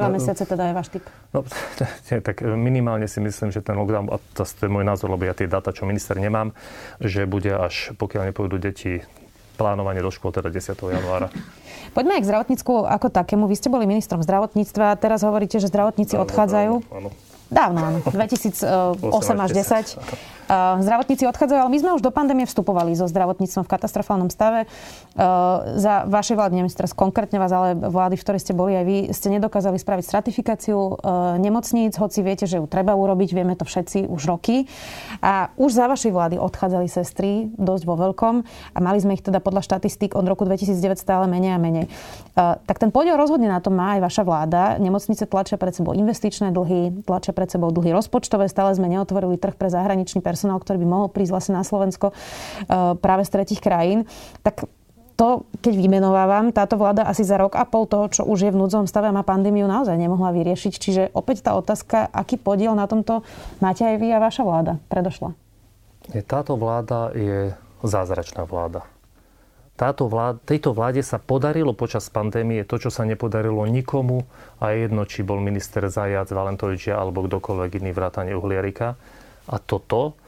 [0.00, 1.04] Dva no, mesiace teda je váš typ?
[1.36, 1.44] No,
[2.28, 5.44] tak minimálne si myslím, že ten lockdown, a to je môj názor, lebo ja tie
[5.44, 6.56] dáta, čo minister nemám,
[6.98, 9.04] že bude až, pokiaľ nepôjdu deti
[9.60, 10.72] plánovanie do škôl teda 10.
[10.72, 11.28] januára.
[11.96, 13.44] Poďme aj k zdravotnícku ako takému.
[13.44, 16.72] Vy ste boli ministrom zdravotníctva, teraz hovoríte, že zdravotníci odchádzajú.
[16.88, 17.10] Áno, áno.
[17.50, 17.98] Dávno, áno.
[18.16, 19.04] 2008
[19.44, 20.39] až 10.
[20.82, 24.66] Zdravotníci odchádzajú, ale my sme už do pandémie vstupovali so zdravotníctvom v katastrofálnom stave.
[25.78, 28.98] Za vašej vlády, neviem teraz konkrétne vás, ale vlády, v ktorej ste boli aj vy,
[29.14, 30.98] ste nedokázali spraviť stratifikáciu
[31.38, 34.66] nemocníc, hoci viete, že ju treba urobiť, vieme to všetci už roky.
[35.22, 38.42] A už za vašej vlády odchádzali sestry dosť vo veľkom
[38.74, 41.86] a mali sme ich teda podľa štatistík od roku 2009 stále menej a menej.
[42.34, 44.82] Tak ten podiel rozhodne na to má aj vaša vláda.
[44.82, 49.54] Nemocnice tlačia pred sebou investičné dlhy, tlačia pred sebou dlhy rozpočtové, stále sme neotvorili trh
[49.54, 53.60] pre zahraničný personál personál, ktorý by mohol prísť vlastne na Slovensko eh, práve z tretich
[53.60, 54.08] krajín,
[54.40, 54.64] tak
[55.20, 58.56] to, keď vymenovávam, táto vláda asi za rok a pol toho, čo už je v
[58.56, 60.72] núdzovom stave a má pandémiu, naozaj nemohla vyriešiť.
[60.80, 63.20] Čiže opäť tá otázka, aký podiel na tomto
[63.60, 65.36] máte aj vy a vaša vláda predošla?
[66.24, 67.52] Táto vláda je
[67.84, 68.88] zázračná vláda.
[69.76, 74.28] Táto vlád, tejto vláde sa podarilo počas pandémie to, čo sa nepodarilo nikomu
[74.60, 79.00] a jedno, či bol minister Zajac, Valentovičia alebo kdokoľvek iný vrátane Uhlierika.
[79.48, 80.19] A toto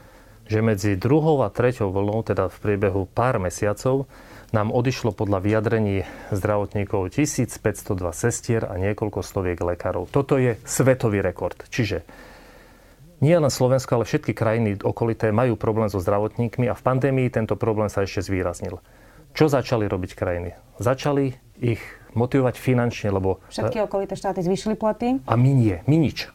[0.47, 4.07] že medzi druhou a treťou vlnou, teda v priebehu pár mesiacov,
[4.53, 10.05] nám odišlo podľa vyjadrení zdravotníkov 1502 sestier a niekoľko stoviek lekárov.
[10.13, 11.57] Toto je svetový rekord.
[11.73, 12.05] Čiže
[13.23, 17.57] nie len Slovensko, ale všetky krajiny okolité majú problém so zdravotníkmi a v pandémii tento
[17.57, 18.77] problém sa ešte zvýraznil.
[19.33, 20.53] Čo začali robiť krajiny?
[20.77, 21.81] Začali ich
[22.13, 23.41] motivovať finančne, lebo...
[23.49, 25.17] Všetky okolité štáty zvýšili platy?
[25.25, 26.29] A my nie, my nič.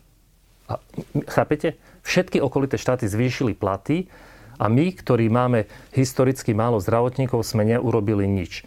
[0.66, 0.82] A,
[1.30, 1.78] chápete?
[2.08, 4.08] Všetky okolité štáty zvýšili platy
[4.56, 8.64] a my, ktorí máme historicky málo zdravotníkov, sme neurobili nič.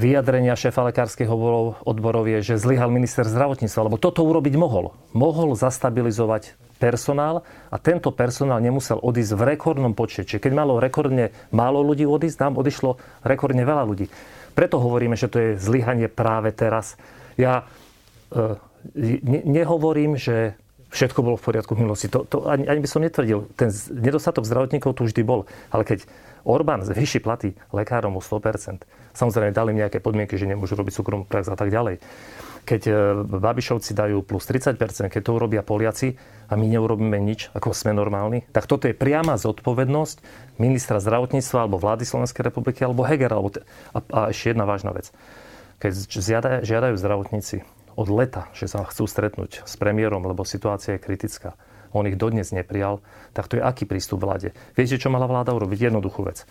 [0.00, 1.36] Vyjadrenia šéfa lekárskeho
[1.84, 4.96] odborov je, že zlyhal minister zdravotníctva, lebo toto urobiť mohol.
[5.12, 10.24] Mohol zastabilizovať personál a tento personál nemusel odísť v rekordnom počte.
[10.24, 14.08] Čiže keď malo rekordne málo ľudí odísť, nám odišlo rekordne veľa ľudí.
[14.56, 16.96] Preto hovoríme, že to je zlyhanie práve teraz.
[17.36, 17.68] Ja
[18.32, 18.56] e,
[19.20, 20.56] ne, nehovorím, že
[20.90, 22.10] všetko bolo v poriadku v minulosti.
[22.10, 23.46] To, to ani, ani by som netvrdil.
[23.54, 25.46] Ten nedostatok zdravotníkov tu vždy bol.
[25.70, 26.04] Ale keď
[26.42, 31.52] Orbán zvýši platy lekárom o 100%, samozrejme dali nejaké podmienky, že nemôžu robiť súkromnú prax
[31.52, 32.02] a tak ďalej.
[32.64, 32.92] Keď e,
[33.24, 34.76] Babišovci dajú plus 30%,
[35.08, 36.16] keď to urobia Poliaci
[36.48, 40.16] a my neurobíme nič, ako sme normálni, tak toto je priama zodpovednosť
[40.60, 43.36] ministra zdravotníctva alebo vlády Slovenskej republiky alebo Hegera.
[43.40, 43.64] Alebo te...
[43.96, 45.08] a, a ešte jedna vážna vec.
[45.80, 45.92] Keď
[46.60, 47.64] žiadajú zdravotníci
[47.96, 51.58] od leta, že sa chcú stretnúť s premiérom, lebo situácia je kritická.
[51.90, 53.02] On ich dodnes neprijal.
[53.34, 54.54] Tak to je aký prístup vláde?
[54.78, 55.90] Viete, čo mala vláda urobiť?
[55.90, 56.46] Jednoduchú vec.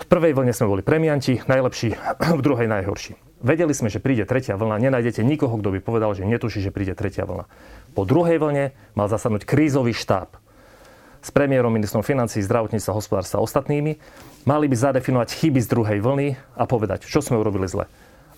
[0.00, 1.98] V prvej vlne sme boli premianti, najlepší,
[2.38, 3.18] v druhej najhorší.
[3.40, 6.92] Vedeli sme, že príde tretia vlna, nenájdete nikoho, kto by povedal, že netuší, že príde
[6.92, 7.48] tretia vlna.
[7.96, 10.36] Po druhej vlne mal zasadnúť krízový štáb
[11.20, 13.96] s premiérom, ministrom financí, zdravotníctva, hospodárstva a ostatnými.
[14.48, 17.88] Mali by zadefinovať chyby z druhej vlny a povedať, čo sme urobili zle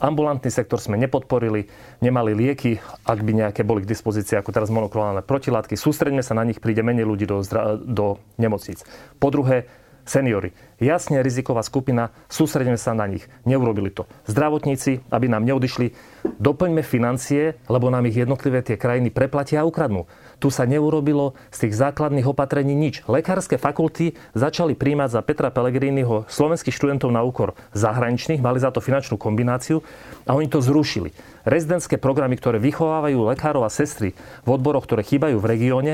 [0.02, 1.70] Ambulantný sektor sme nepodporili,
[2.02, 5.78] nemali lieky, ak by nejaké boli k dispozícii, ako teraz monoklonálne protilátky.
[5.78, 7.38] Sústreďme sa na nich, príde menej ľudí do,
[7.86, 8.82] do nemocníc.
[9.22, 9.70] Po druhé,
[10.04, 10.54] seniory.
[10.82, 13.26] Jasne riziková skupina, sústredíme sa na nich.
[13.46, 14.10] Neurobili to.
[14.26, 15.94] Zdravotníci, aby nám neodišli,
[16.42, 20.10] doplňme financie, lebo nám ich jednotlivé tie krajiny preplatia a ukradnú
[20.42, 23.06] tu sa neurobilo z tých základných opatrení nič.
[23.06, 28.82] Lekárske fakulty začali príjmať za Petra Pellegriniho slovenských študentov na úkor zahraničných, mali za to
[28.82, 29.86] finančnú kombináciu
[30.26, 31.14] a oni to zrušili.
[31.46, 35.92] Rezidentské programy, ktoré vychovávajú lekárov a sestry v odboroch, ktoré chýbajú v regióne,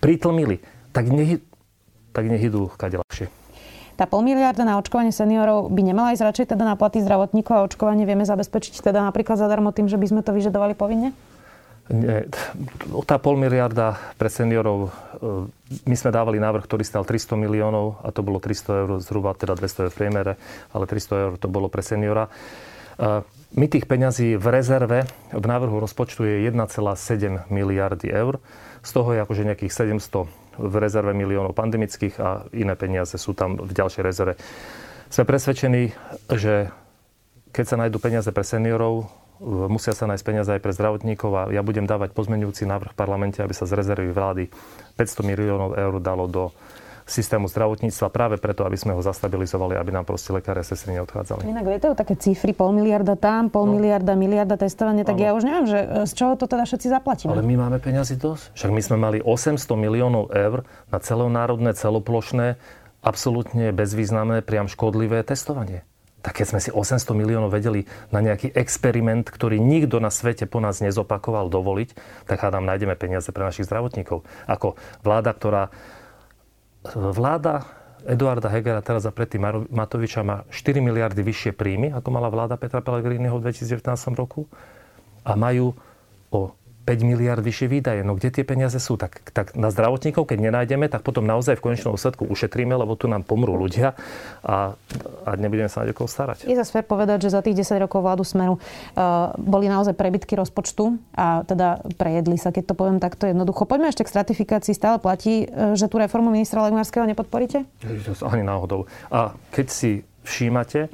[0.00, 0.64] pritlmili.
[0.96, 1.44] Tak nech,
[2.16, 3.41] tak nech idú kade ľahšie.
[4.02, 7.62] Tá pol miliarda na očkovanie seniorov by nemala ísť radšej teda na platy zdravotníkov a
[7.70, 11.14] očkovanie vieme zabezpečiť teda napríklad zadarmo tým, že by sme to vyžadovali povinne?
[11.86, 12.26] Nie,
[13.06, 15.46] tá pol miliarda pre seniorov, e,
[15.86, 19.54] my sme dávali návrh, ktorý stal 300 miliónov a to bolo 300 eur, zhruba teda
[19.54, 20.32] 200 eur v priemere,
[20.74, 22.26] ale 300 eur to bolo pre seniora.
[22.26, 23.22] E,
[23.54, 28.42] my tých peňazí v rezerve v návrhu rozpočtu je 1,7 miliardy eur.
[28.82, 33.56] Z toho je akože nejakých 700 v rezerve miliónov pandemických a iné peniaze sú tam
[33.56, 34.34] v ďalšej rezerve.
[35.12, 35.92] Sme presvedčení,
[36.32, 36.72] že
[37.52, 39.12] keď sa nájdú peniaze pre seniorov,
[39.68, 43.42] musia sa nájsť peniaze aj pre zdravotníkov a ja budem dávať pozmenujúci návrh v parlamente,
[43.42, 44.44] aby sa z rezervy vlády
[44.96, 46.44] 500 miliónov eur dalo do
[47.12, 51.44] systému zdravotníctva práve preto, aby sme ho zastabilizovali, aby nám proste lekári a sestry neodchádzali.
[51.44, 53.76] Inak lietajú také cifry, pol miliarda tam, pol no.
[53.76, 55.22] miliarda, miliarda testovanie, tak no.
[55.22, 57.36] ja už neviem, že e, z čoho to teda všetci zaplatíme.
[57.36, 58.56] Ale my máme peniazy dosť.
[58.56, 62.56] Však my sme mali 800 miliónov eur na celonárodné, celoplošné,
[63.04, 65.84] absolútne bezvýznamné, priam škodlivé testovanie.
[66.22, 67.82] Tak keď sme si 800 miliónov vedeli
[68.14, 71.98] na nejaký experiment, ktorý nikto na svete po nás nezopakoval dovoliť,
[72.30, 74.22] tak hádam nájdeme peniaze pre našich zdravotníkov.
[74.46, 75.74] Ako vláda, ktorá
[76.90, 77.64] vláda
[78.02, 82.82] Eduarda Hegera teraz a predtým Matoviča má 4 miliardy vyššie príjmy, ako mala vláda Petra
[82.82, 84.50] Pellegriniho v 2019 roku
[85.22, 85.78] a majú
[86.34, 86.50] o
[86.82, 88.00] 5 miliard vyššie výdaje.
[88.02, 88.98] No kde tie peniaze sú?
[88.98, 93.06] Tak, tak na zdravotníkov, keď nenájdeme, tak potom naozaj v konečnom úsledku ušetríme, lebo tu
[93.06, 93.94] nám pomrú ľudia
[94.42, 94.74] a,
[95.22, 96.50] a nebudeme sa na niekoho starať.
[96.50, 100.34] Je zase fér povedať, že za tých 10 rokov vládu Smeru uh, boli naozaj prebytky
[100.34, 103.62] rozpočtu a teda prejedli sa, keď to poviem takto jednoducho.
[103.62, 104.74] Poďme ešte k stratifikácii.
[104.74, 107.62] Stále platí, uh, že tú reformu ministra Legmarského nepodporíte?
[108.26, 108.90] Ani náhodou.
[109.06, 109.90] A keď si
[110.26, 110.90] všímate,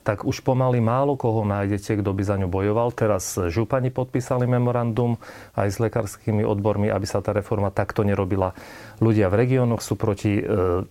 [0.00, 2.88] tak už pomaly málo koho nájdete, kto by za ňu bojoval.
[2.96, 5.20] Teraz župani podpísali memorandum
[5.52, 8.56] aj s lekárskymi odbormi, aby sa tá reforma takto nerobila.
[9.04, 10.44] Ľudia v regiónoch sú proti, e,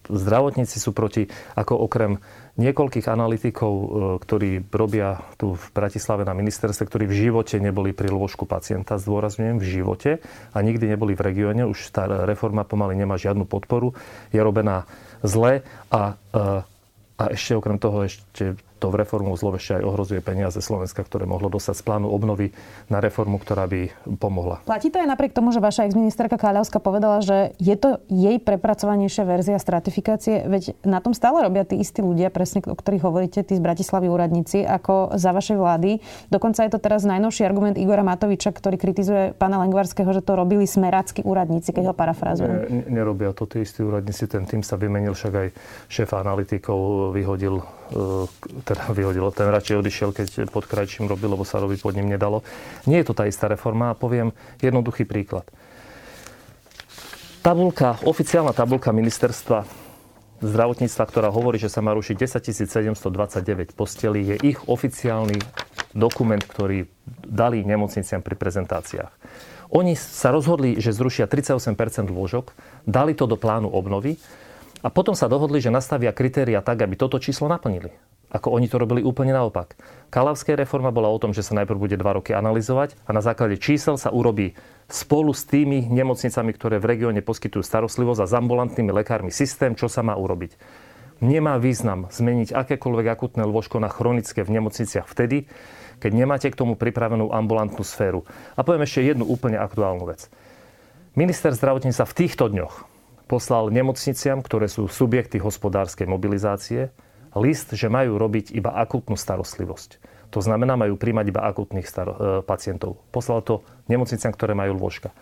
[0.10, 1.26] zdravotníci sú proti,
[1.58, 2.22] ako okrem
[2.60, 3.86] niekoľkých analytikov, e,
[4.22, 9.58] ktorí robia tu v Bratislave na ministerstve, ktorí v živote neboli pri lôžku pacienta, zdôrazňujem,
[9.58, 10.12] v živote
[10.54, 11.66] a nikdy neboli v regióne.
[11.66, 13.98] Už tá reforma pomaly nemá žiadnu podporu.
[14.30, 14.86] Je robená
[15.26, 16.44] zle a, e,
[17.20, 21.52] a ešte okrem toho ešte to v reformu zlovešťa aj ohrozuje peniaze Slovenska, ktoré mohlo
[21.52, 22.56] dostať z plánu obnovy
[22.88, 24.64] na reformu, ktorá by pomohla.
[24.64, 29.28] Platí to aj napriek tomu, že vaša exministerka Káľavská povedala, že je to jej prepracovanejšia
[29.28, 33.60] verzia stratifikácie, veď na tom stále robia tí istí ľudia, presne o ktorých hovoríte, tí
[33.60, 36.00] z Bratislavy úradníci, ako za vašej vlády.
[36.32, 40.64] Dokonca je to teraz najnovší argument Igora Matoviča, ktorý kritizuje pána Lengvarského, že to robili
[40.64, 42.72] smerácky úradníci, keď ho parafrazujem.
[42.72, 45.48] Ne, nerobia to tí istí úradníci, ten tým sa vymenil, však aj
[45.92, 47.60] šéf analytikov vyhodil
[48.66, 49.34] teda vyhodilo.
[49.34, 52.46] Ten radšej odišiel, keď pod krajčím robil, lebo sa robiť pod ním nedalo.
[52.86, 55.46] Nie je to tá istá reforma a poviem jednoduchý príklad.
[57.40, 59.64] Tabulka, oficiálna tabulka ministerstva
[60.40, 65.40] zdravotníctva, ktorá hovorí, že sa má rušiť 10 729 postelí, je ich oficiálny
[65.92, 66.88] dokument, ktorý
[67.26, 69.12] dali nemocniciam pri prezentáciách.
[69.70, 72.58] Oni sa rozhodli, že zrušia 38% lôžok,
[72.90, 74.18] dali to do plánu obnovy
[74.80, 77.92] a potom sa dohodli, že nastavia kritéria tak, aby toto číslo naplnili
[78.30, 79.74] ako oni to robili úplne naopak.
[80.14, 83.58] Kalavská reforma bola o tom, že sa najprv bude dva roky analyzovať a na základe
[83.58, 84.54] čísel sa urobí
[84.86, 89.90] spolu s tými nemocnicami, ktoré v regióne poskytujú starostlivosť a s ambulantnými lekármi systém, čo
[89.90, 90.58] sa má urobiť.
[91.20, 95.52] Nemá význam zmeniť akékoľvek akutné lôžko na chronické v nemocniciach vtedy,
[96.00, 98.24] keď nemáte k tomu pripravenú ambulantnú sféru.
[98.56, 100.32] A poviem ešte jednu úplne aktuálnu vec.
[101.20, 102.99] Minister zdravotníctva v týchto dňoch
[103.30, 106.90] poslal nemocniciam, ktoré sú subjekty hospodárskej mobilizácie,
[107.38, 110.02] list, že majú robiť iba akutnú starostlivosť.
[110.34, 112.98] To znamená, majú príjmať iba akutných staro- e, pacientov.
[113.14, 115.14] Poslal to nemocniciam, ktoré majú lôžka.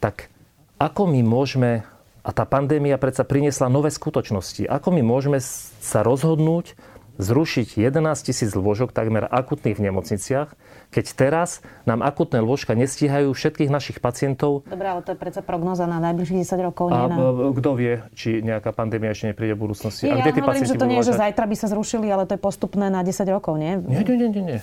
[0.00, 0.28] Tak
[0.76, 1.84] ako my môžeme,
[2.24, 5.40] a tá pandémia predsa priniesla nové skutočnosti, ako my môžeme
[5.80, 6.76] sa rozhodnúť
[7.20, 10.56] zrušiť 11 tisíc lôžok takmer akutných v nemocniciach,
[10.94, 14.62] keď teraz nám akutné lôžka nestíhajú všetkých našich pacientov.
[14.62, 16.94] Dobre, ale to je predsa prognoza na najbližších 10 rokov.
[16.94, 17.16] A na...
[17.50, 20.06] kto vie, či nejaká pandémia ešte nepríde v budúcnosti.
[20.06, 22.30] Nie, a kde ja hovorím, že to nie je, že zajtra by sa zrušili, ale
[22.30, 23.74] to je postupné na 10 rokov, nie?
[23.82, 24.42] Nie, nie, nie, nie.
[24.54, 24.60] nie.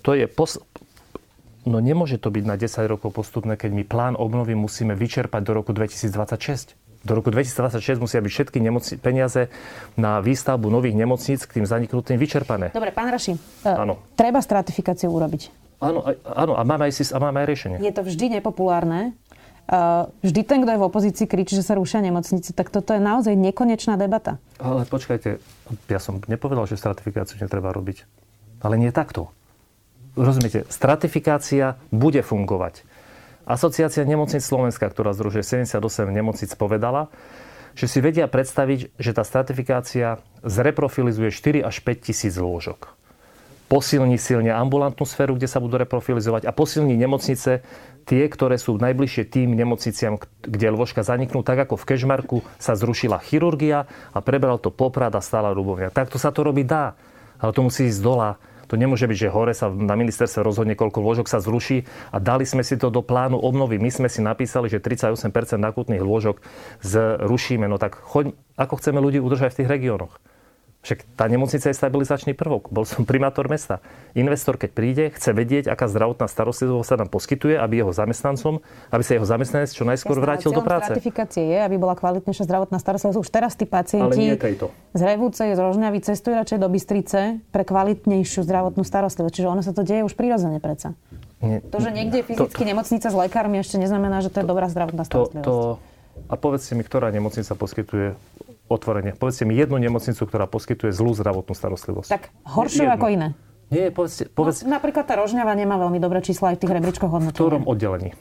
[0.00, 0.56] To je pos...
[1.66, 5.52] No nemôže to byť na 10 rokov postupné, keď my plán obnovy musíme vyčerpať do
[5.60, 9.46] roku 2026 do roku 2026 musia byť všetky nemoci- peniaze
[9.94, 12.74] na výstavbu nových nemocníc k tým zaniknutým vyčerpané.
[12.74, 15.65] Dobre, pán Raši, uh, treba stratifikáciu urobiť.
[15.76, 17.78] Áno, áno a, máme aj, a máme aj riešenie.
[17.84, 19.12] Je to vždy nepopulárne.
[19.66, 23.02] Uh, vždy ten, kto je v opozícii, kričí, že sa rušia nemocnice, tak toto je
[23.02, 24.38] naozaj nekonečná debata.
[24.62, 25.42] Ale počkajte,
[25.90, 28.06] ja som nepovedal, že stratifikáciu netreba robiť.
[28.62, 29.34] Ale nie takto.
[30.14, 32.86] Rozumiete, stratifikácia bude fungovať.
[33.42, 35.82] Asociácia nemocnic Slovenska, ktorá združuje 78
[36.14, 37.10] nemocnic, povedala,
[37.76, 42.96] že si vedia predstaviť, že tá stratifikácia zreprofilizuje 4 až 5 tisíc lôžok
[43.66, 47.66] posilní silne ambulantnú sféru, kde sa budú reprofilizovať a posilní nemocnice,
[48.06, 53.18] tie, ktoré sú najbližšie tým nemocniciam, kde lôžka zaniknú, tak ako v Kešmarku sa zrušila
[53.18, 55.90] chirurgia a prebral to Poprad a stála Rubovňa.
[55.90, 56.94] Takto sa to robiť dá,
[57.42, 58.38] ale to musí ísť dola.
[58.66, 62.42] To nemôže byť, že hore sa na ministerstve rozhodne, koľko lôžok sa zruší a dali
[62.42, 63.78] sme si to do plánu obnovy.
[63.78, 65.22] My sme si napísali, že 38%
[65.62, 66.42] akutných lôžok
[66.82, 67.70] zrušíme.
[67.70, 70.18] No tak choď, ako chceme ľudí udržať v tých regiónoch?
[70.86, 72.70] Však tá nemocnica je stabilizačný prvok.
[72.70, 73.82] Bol som primátor mesta.
[74.14, 78.62] Investor, keď príde, chce vedieť, aká zdravotná starostlivosť sa nám poskytuje, aby jeho zamestnancom,
[78.94, 80.94] aby sa jeho zamestnanec čo najskôr Jasná, vrátil do práce.
[80.94, 83.18] Ratifikácie je, aby bola kvalitnejšia zdravotná starostlivosť.
[83.18, 84.38] Už teraz tí pacienti
[84.94, 89.34] z Revúcej, z Rožňavy cestujú radšej do Bystrice pre kvalitnejšiu zdravotnú starostlivosť.
[89.42, 90.94] Čiže ono sa to deje už prirodzene predsa.
[91.42, 94.46] Nie, to, že niekde je fyzicky to, nemocnica s lekármi, ešte neznamená, že to je
[94.46, 95.50] dobrá zdravotná starostlivosť.
[95.50, 98.14] To, to, a povedzte mi, ktorá nemocnica poskytuje
[98.66, 99.14] otvorene.
[99.14, 102.10] Povedzte mi jednu nemocnicu, ktorá poskytuje zlú zdravotnú starostlivosť.
[102.10, 103.28] Tak horšiu ako iné.
[103.66, 104.62] Nie, povedzte, povedzte...
[104.66, 107.34] No, napríklad tá Rožňava nemá veľmi dobré čísla aj v tých rebríčkoch hodnotenia.
[107.34, 108.14] V ktorom oddelení?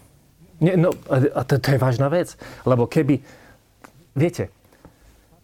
[0.58, 2.34] Nie, no, a to, to je vážna vec.
[2.66, 3.22] Lebo keby...
[4.16, 4.48] Viete,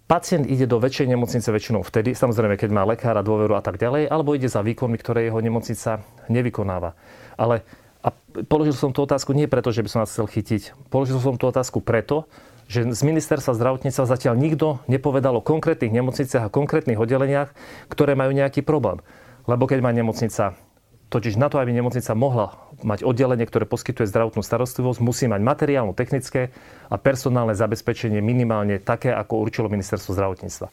[0.07, 4.07] pacient ide do väčšej nemocnice väčšinou vtedy, samozrejme, keď má lekára, dôveru a tak ďalej,
[4.07, 6.95] alebo ide za výkonmi, ktoré jeho nemocnica nevykonáva.
[7.35, 7.67] Ale
[8.01, 8.09] a
[8.49, 10.73] položil som tú otázku nie preto, že by som vás chcel chytiť.
[10.89, 12.25] Položil som tú otázku preto,
[12.71, 17.51] že z ministerstva zdravotníctva zatiaľ nikto nepovedal o konkrétnych nemocniciach a konkrétnych oddeleniach,
[17.91, 19.03] ktoré majú nejaký problém.
[19.43, 20.55] Lebo keď má nemocnica
[21.11, 22.55] Totiž na to, aby nemocnica mohla
[22.87, 26.55] mať oddelenie, ktoré poskytuje zdravotnú starostlivosť, musí mať materiálno, technické
[26.87, 30.71] a personálne zabezpečenie minimálne také, ako určilo ministerstvo zdravotníctva.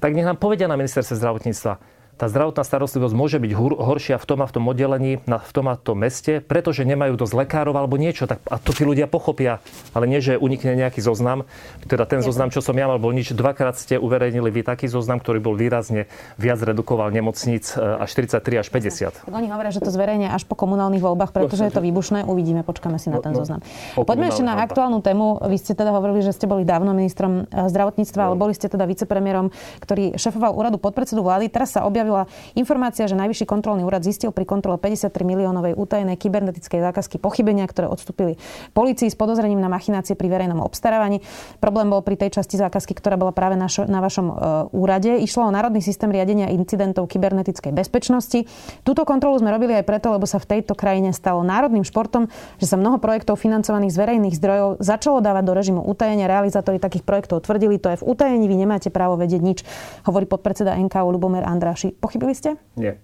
[0.00, 1.72] Tak nech nám povedia na ministerstve zdravotníctva,
[2.16, 5.76] tá zdravotná starostlivosť môže byť horšia v tom a v tom oddelení, v tom a
[5.76, 8.24] tom meste, pretože nemajú dosť lekárov alebo niečo.
[8.24, 9.60] Tak, a to tí ľudia pochopia.
[9.92, 11.44] Ale nie, že unikne nejaký zoznam.
[11.84, 13.36] Teda ten zoznam, čo som ja mal, bol nič.
[13.36, 16.08] Dvakrát ste uverejnili vy taký zoznam, ktorý bol výrazne
[16.40, 19.28] viac redukoval nemocníc e, až 43 až 50.
[19.28, 22.24] Oni hovoria, že to zverejne až po komunálnych voľbách, pretože je to výbušné.
[22.24, 23.60] Uvidíme, počkáme si na ten no, no, zoznam.
[23.92, 25.44] Poďme ešte na aktuálnu tému.
[25.44, 28.26] Vy ste teda hovorili, že ste boli dávno ministrom e, zdravotníctva, no.
[28.32, 29.52] ale boli ste teda vicepremiérom,
[29.84, 31.52] ktorý šefoval úradu podpredsedu vlády.
[31.52, 36.14] Teraz sa objavil objavila informácia, že Najvyšší kontrolný úrad zistil pri kontrole 53 miliónovej utajenej
[36.14, 38.38] kybernetickej zákazky pochybenia, ktoré odstúpili
[38.70, 41.26] policii s podozrením na machinácie pri verejnom obstarávaní.
[41.58, 44.36] Problém bol pri tej časti zákazky, ktorá bola práve na, na vašom uh,
[44.70, 45.18] úrade.
[45.18, 48.46] Išlo o Národný systém riadenia incidentov kybernetickej bezpečnosti.
[48.86, 52.30] Túto kontrolu sme robili aj preto, lebo sa v tejto krajine stalo národným športom,
[52.62, 56.30] že sa mnoho projektov financovaných z verejných zdrojov začalo dávať do režimu utajenia.
[56.30, 59.58] Realizátori takých projektov tvrdili, to je v utajení, vy nemáte právo vedieť nič,
[60.04, 61.95] hovorí podpredseda NKU Lubomer Andráši.
[61.98, 62.60] Pochybili ste?
[62.76, 63.00] Nie.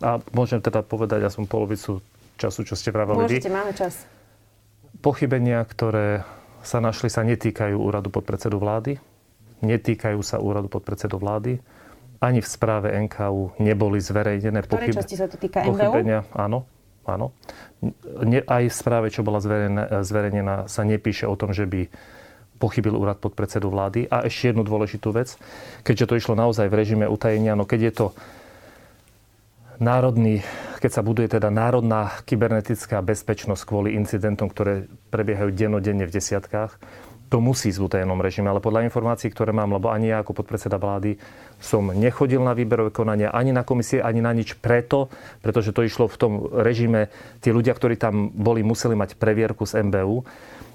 [0.00, 2.00] A môžem teda povedať, ja som polovicu
[2.40, 3.54] času, čo ste vravali Môžete, vy.
[3.54, 4.08] máme čas.
[5.04, 6.24] Pochybenia, ktoré
[6.64, 8.96] sa našli, sa netýkajú úradu podpredsedu vlády.
[9.60, 11.60] Netýkajú sa úradu podpredsedu vlády.
[12.20, 14.92] Ani v správe NKU neboli zverejnené pochyb...
[14.92, 15.72] časti sa to týka MBU?
[15.72, 16.24] pochybenia.
[16.36, 16.68] Áno,
[17.04, 17.32] áno.
[18.24, 21.88] Ne, aj v správe, čo bola zverejnená, zverejnená, sa nepíše o tom, že by
[22.60, 24.04] pochybil úrad podpredsedu vlády.
[24.12, 25.40] A ešte jednu dôležitú vec,
[25.80, 28.06] keďže to išlo naozaj v režime utajenia, no keď je to
[29.80, 30.44] národný,
[30.84, 36.76] keď sa buduje teda národná kybernetická bezpečnosť kvôli incidentom, ktoré prebiehajú denodenne v desiatkách,
[37.30, 38.50] to musí ísť v utajenom režime.
[38.50, 41.16] Ale podľa informácií, ktoré mám, lebo ani ja ako podpredseda vlády
[41.60, 45.12] som nechodil na výberové konania, ani na komisie, ani na nič preto,
[45.44, 47.12] pretože to išlo v tom režime,
[47.44, 50.24] tí ľudia, ktorí tam boli, museli mať previerku z MBU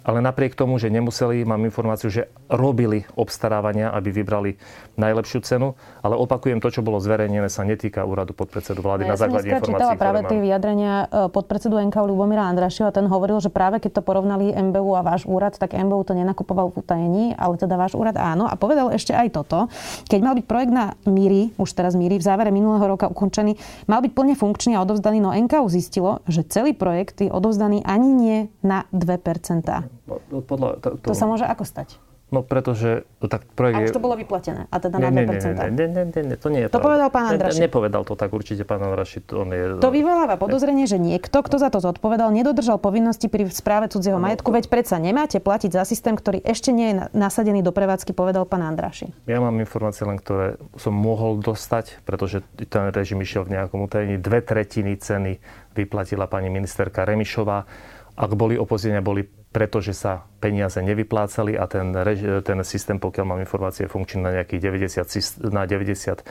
[0.05, 4.53] ale napriek tomu, že nemuseli, mám informáciu, že robili obstarávania, aby vybrali
[5.01, 5.73] najlepšiu cenu,
[6.05, 9.09] ale opakujem, to, čo bolo zverejnené, sa netýka úradu podpredsedu vlády.
[9.09, 13.41] No, ja na základe informácií, práve tie vyjadrenia e, podpredsedu NKU Ľubomíra Andrašiova, ten hovoril,
[13.41, 17.25] že práve keď to porovnali MBU a váš úrad, tak MBU to nenakupoval v utajení,
[17.33, 18.45] ale teda váš úrad áno.
[18.45, 19.73] A povedal ešte aj toto.
[20.05, 23.55] Keď mal byť projekt na Míri, už teraz Míri, v závere minulého roka ukončený,
[23.87, 28.11] mal byť plne funkčný a odovzdaný, no NKU zistilo, že celý projekt je odovzdaný ani
[28.11, 29.63] nie na 2%.
[30.05, 31.07] No, no, podľa, to, to...
[31.09, 31.95] to sa môže ako stať?
[32.33, 33.77] No pretože no, tak projekt...
[33.77, 34.65] A už to bolo vyplatené.
[34.73, 35.45] A teda nie, na 2%.
[35.45, 36.85] Nie, nie, nie, nie, nie, to nie je To pravda.
[36.89, 37.61] povedal pán Andraši.
[37.61, 39.21] Ne, nepovedal to tak určite pán Andraši.
[39.29, 39.77] To, je...
[39.77, 44.25] to vyvoláva podozrenie, že niekto, kto za to zodpovedal, nedodržal povinnosti pri správe cudzieho no,
[44.25, 48.49] majetku, veď predsa nemáte platiť za systém, ktorý ešte nie je nasadený do prevádzky, povedal
[48.49, 49.13] pán Andraši.
[49.29, 54.17] Ja mám informácie len, ktoré som mohol dostať, pretože ten režim išiel v nejakom utajení.
[54.17, 55.37] Dve tretiny ceny
[55.77, 57.69] vyplatila pani ministerka Remišová.
[58.15, 61.95] Ak boli opozenia, boli pretože sa peniaze nevyplácali a ten,
[62.43, 64.61] ten systém, pokiaľ mám informácie, funkčný na nejakých
[64.99, 66.27] 90, na 90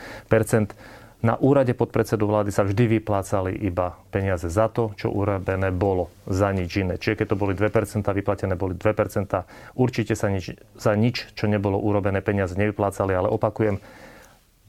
[1.24, 6.52] na úrade podpredsedu vlády sa vždy vyplácali iba peniaze za to, čo urobené bolo, za
[6.52, 7.00] nič iné.
[7.00, 9.32] Čiže keď to boli 2%, vyplatené boli 2%,
[9.72, 13.80] určite sa nič, za nič, čo nebolo urobené, peniaze nevyplácali, ale opakujem,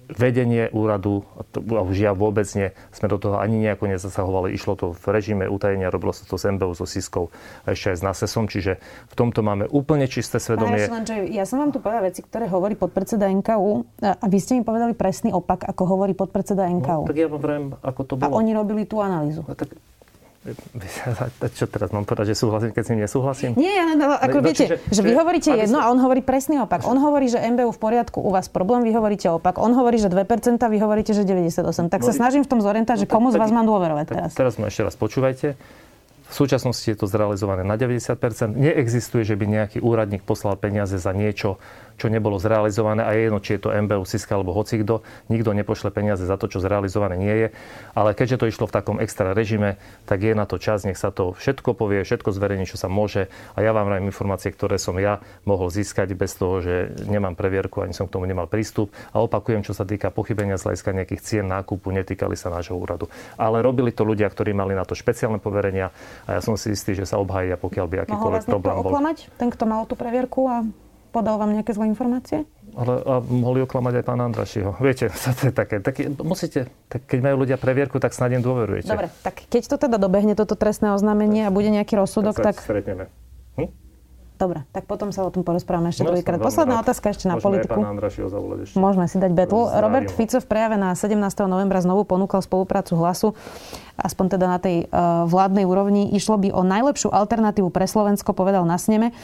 [0.09, 4.53] vedenie úradu, a už ja vôbec nie, sme do toho ani nejako nezasahovali.
[4.53, 7.33] Išlo to v režime utajenia, robilo sa to s MBU, so SISkou
[7.65, 8.77] a ešte aj s NASESom, čiže
[9.09, 10.85] v tomto máme úplne čisté svedomie.
[10.85, 14.63] Pán ja som vám tu povedal veci, ktoré hovorí podpredseda NKU a vy ste mi
[14.65, 17.03] povedali presný opak, ako hovorí podpredseda NKU.
[17.05, 18.29] No, tak ja vám vrem, ako to bolo.
[18.29, 19.41] A oni robili tú analýzu.
[19.49, 19.73] A tak
[21.57, 23.51] Čo teraz mám povedať, že súhlasím, keď s ním nesúhlasím?
[23.57, 26.85] Nie, no, ako no, viete, čiže, že vy hovoríte jedno a on hovorí presný opak.
[26.85, 29.57] On hovorí, že MBU v poriadku, u vás problém, vy hovoríte opak.
[29.57, 30.21] On hovorí, že 2%,
[30.61, 31.89] vy hovoríte, že 98.
[31.89, 34.29] Tak no, sa snažím v tom zorientovať, že komu z vás mám dôverovať teraz.
[34.37, 35.57] Teraz ma ešte raz počúvajte.
[36.25, 38.17] V súčasnosti je to zrealizované na 90%.
[38.57, 41.61] Neexistuje, že by nejaký úradník poslal peniaze za niečo,
[41.95, 45.01] čo nebolo zrealizované a je jedno, či je to MBU, Siska alebo hocikto.
[45.31, 47.47] Nikto nepošle peniaze za to, čo zrealizované nie je.
[47.95, 51.09] Ale keďže to išlo v takom extra režime, tak je na to čas, nech sa
[51.09, 53.31] to všetko povie, všetko zverejní, čo sa môže.
[53.55, 57.79] A ja vám vrajím informácie, ktoré som ja mohol získať bez toho, že nemám previerku,
[57.79, 58.91] ani som k tomu nemal prístup.
[59.15, 63.07] A opakujem, čo sa týka pochybenia z hľadiska nejakých cien nákupu, netýkali sa nášho úradu.
[63.39, 65.95] Ale robili to ľudia, ktorí mali na to špeciálne poverenia
[66.27, 68.91] a ja som si istý, že sa obhajia, pokiaľ by akýkoľvek problém bol.
[68.91, 70.67] oklamať, ten, kto mal tú previerku a
[71.15, 72.43] podal vám nejaké zlé informácie?
[72.75, 74.75] Ale a mohli oklamať aj pána Andrašiho.
[74.83, 75.07] Viete,
[75.39, 78.91] to je také, také musíte, tak keď majú ľudia previerku, tak snad im dôverujete.
[78.91, 82.59] Dobre, tak keď to teda dobehne, toto trestné oznámenie a bude nejaký rozsudok, tak...
[82.59, 82.67] tak...
[82.67, 83.07] stretneme.
[84.35, 86.43] Dobre, tak potom sa o tom porozprávame ešte no, druhýkrát.
[86.43, 86.91] Posledná rád.
[86.91, 87.79] otázka ešte na Môžeme politiku.
[88.67, 88.75] ešte.
[88.75, 89.55] Môžeme si dať betl.
[89.71, 91.15] Robert Fico v prejave na 17.
[91.47, 93.31] novembra znovu ponúkal spoluprácu hlasu,
[93.95, 96.11] aspoň teda na tej uh, vládnej úrovni.
[96.11, 99.15] Išlo by o najlepšiu alternatívu pre Slovensko, povedal na sneme.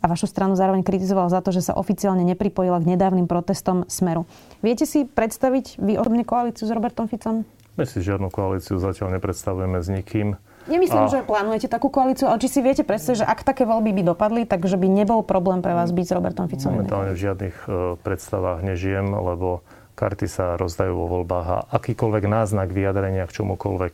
[0.00, 4.24] A vašu stranu zároveň kritizoval za to, že sa oficiálne nepripojila k nedávnym protestom Smeru.
[4.62, 7.42] Viete si predstaviť vy osobne koalíciu s Robertom Ficom?
[7.74, 10.38] My si žiadnu koalíciu zatiaľ nepredstavujeme s nikým.
[10.70, 11.10] Nemyslím, a...
[11.10, 14.46] že plánujete takú koalíciu, ale či si viete predstaviť, že ak také voľby by dopadli,
[14.46, 16.78] takže by nebol problém pre vás byť s Robertom Ficom?
[16.78, 19.66] Momentálne v žiadnych uh, predstavách nežijem, lebo
[19.98, 23.92] karty sa rozdajú vo voľbách a akýkoľvek náznak vyjadrenia k čomukoľvek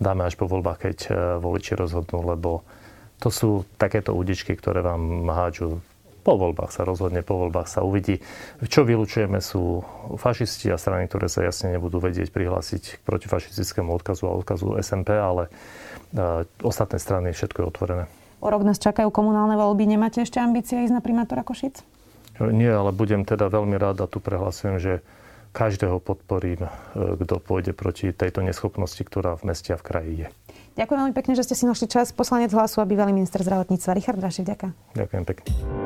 [0.00, 2.64] dáme až po voľbách, keď uh, voliči rozhodnú, lebo
[3.20, 5.80] to sú takéto údičky, ktoré vám hádžu
[6.26, 8.18] po voľbách sa rozhodne, po voľbách sa uvidí.
[8.66, 9.86] Čo vylučujeme sú
[10.18, 15.14] fašisti a strany, ktoré sa jasne nebudú vedieť prihlásiť k protifašistickému odkazu a odkazu SMP,
[15.14, 15.46] ale
[16.62, 18.04] ostatné strany, všetko je otvorené.
[18.44, 19.88] O rok nás čakajú komunálne voľby.
[19.88, 21.82] Nemáte ešte ambície ísť na primátora Košic?
[22.36, 24.92] Nie, ale budem teda veľmi rád a tu prehlasujem, že
[25.56, 26.70] každého podporím, e,
[27.24, 30.28] kto pôjde proti tejto neschopnosti, ktorá v meste a v kraji je.
[30.76, 32.12] Ďakujem veľmi pekne, že ste si našli čas.
[32.12, 34.44] Poslanec hlasu a bývalý minister zdravotníctva Richard Drašek.
[34.44, 34.72] Ďakujem.
[34.92, 35.85] Ďakujem pekne.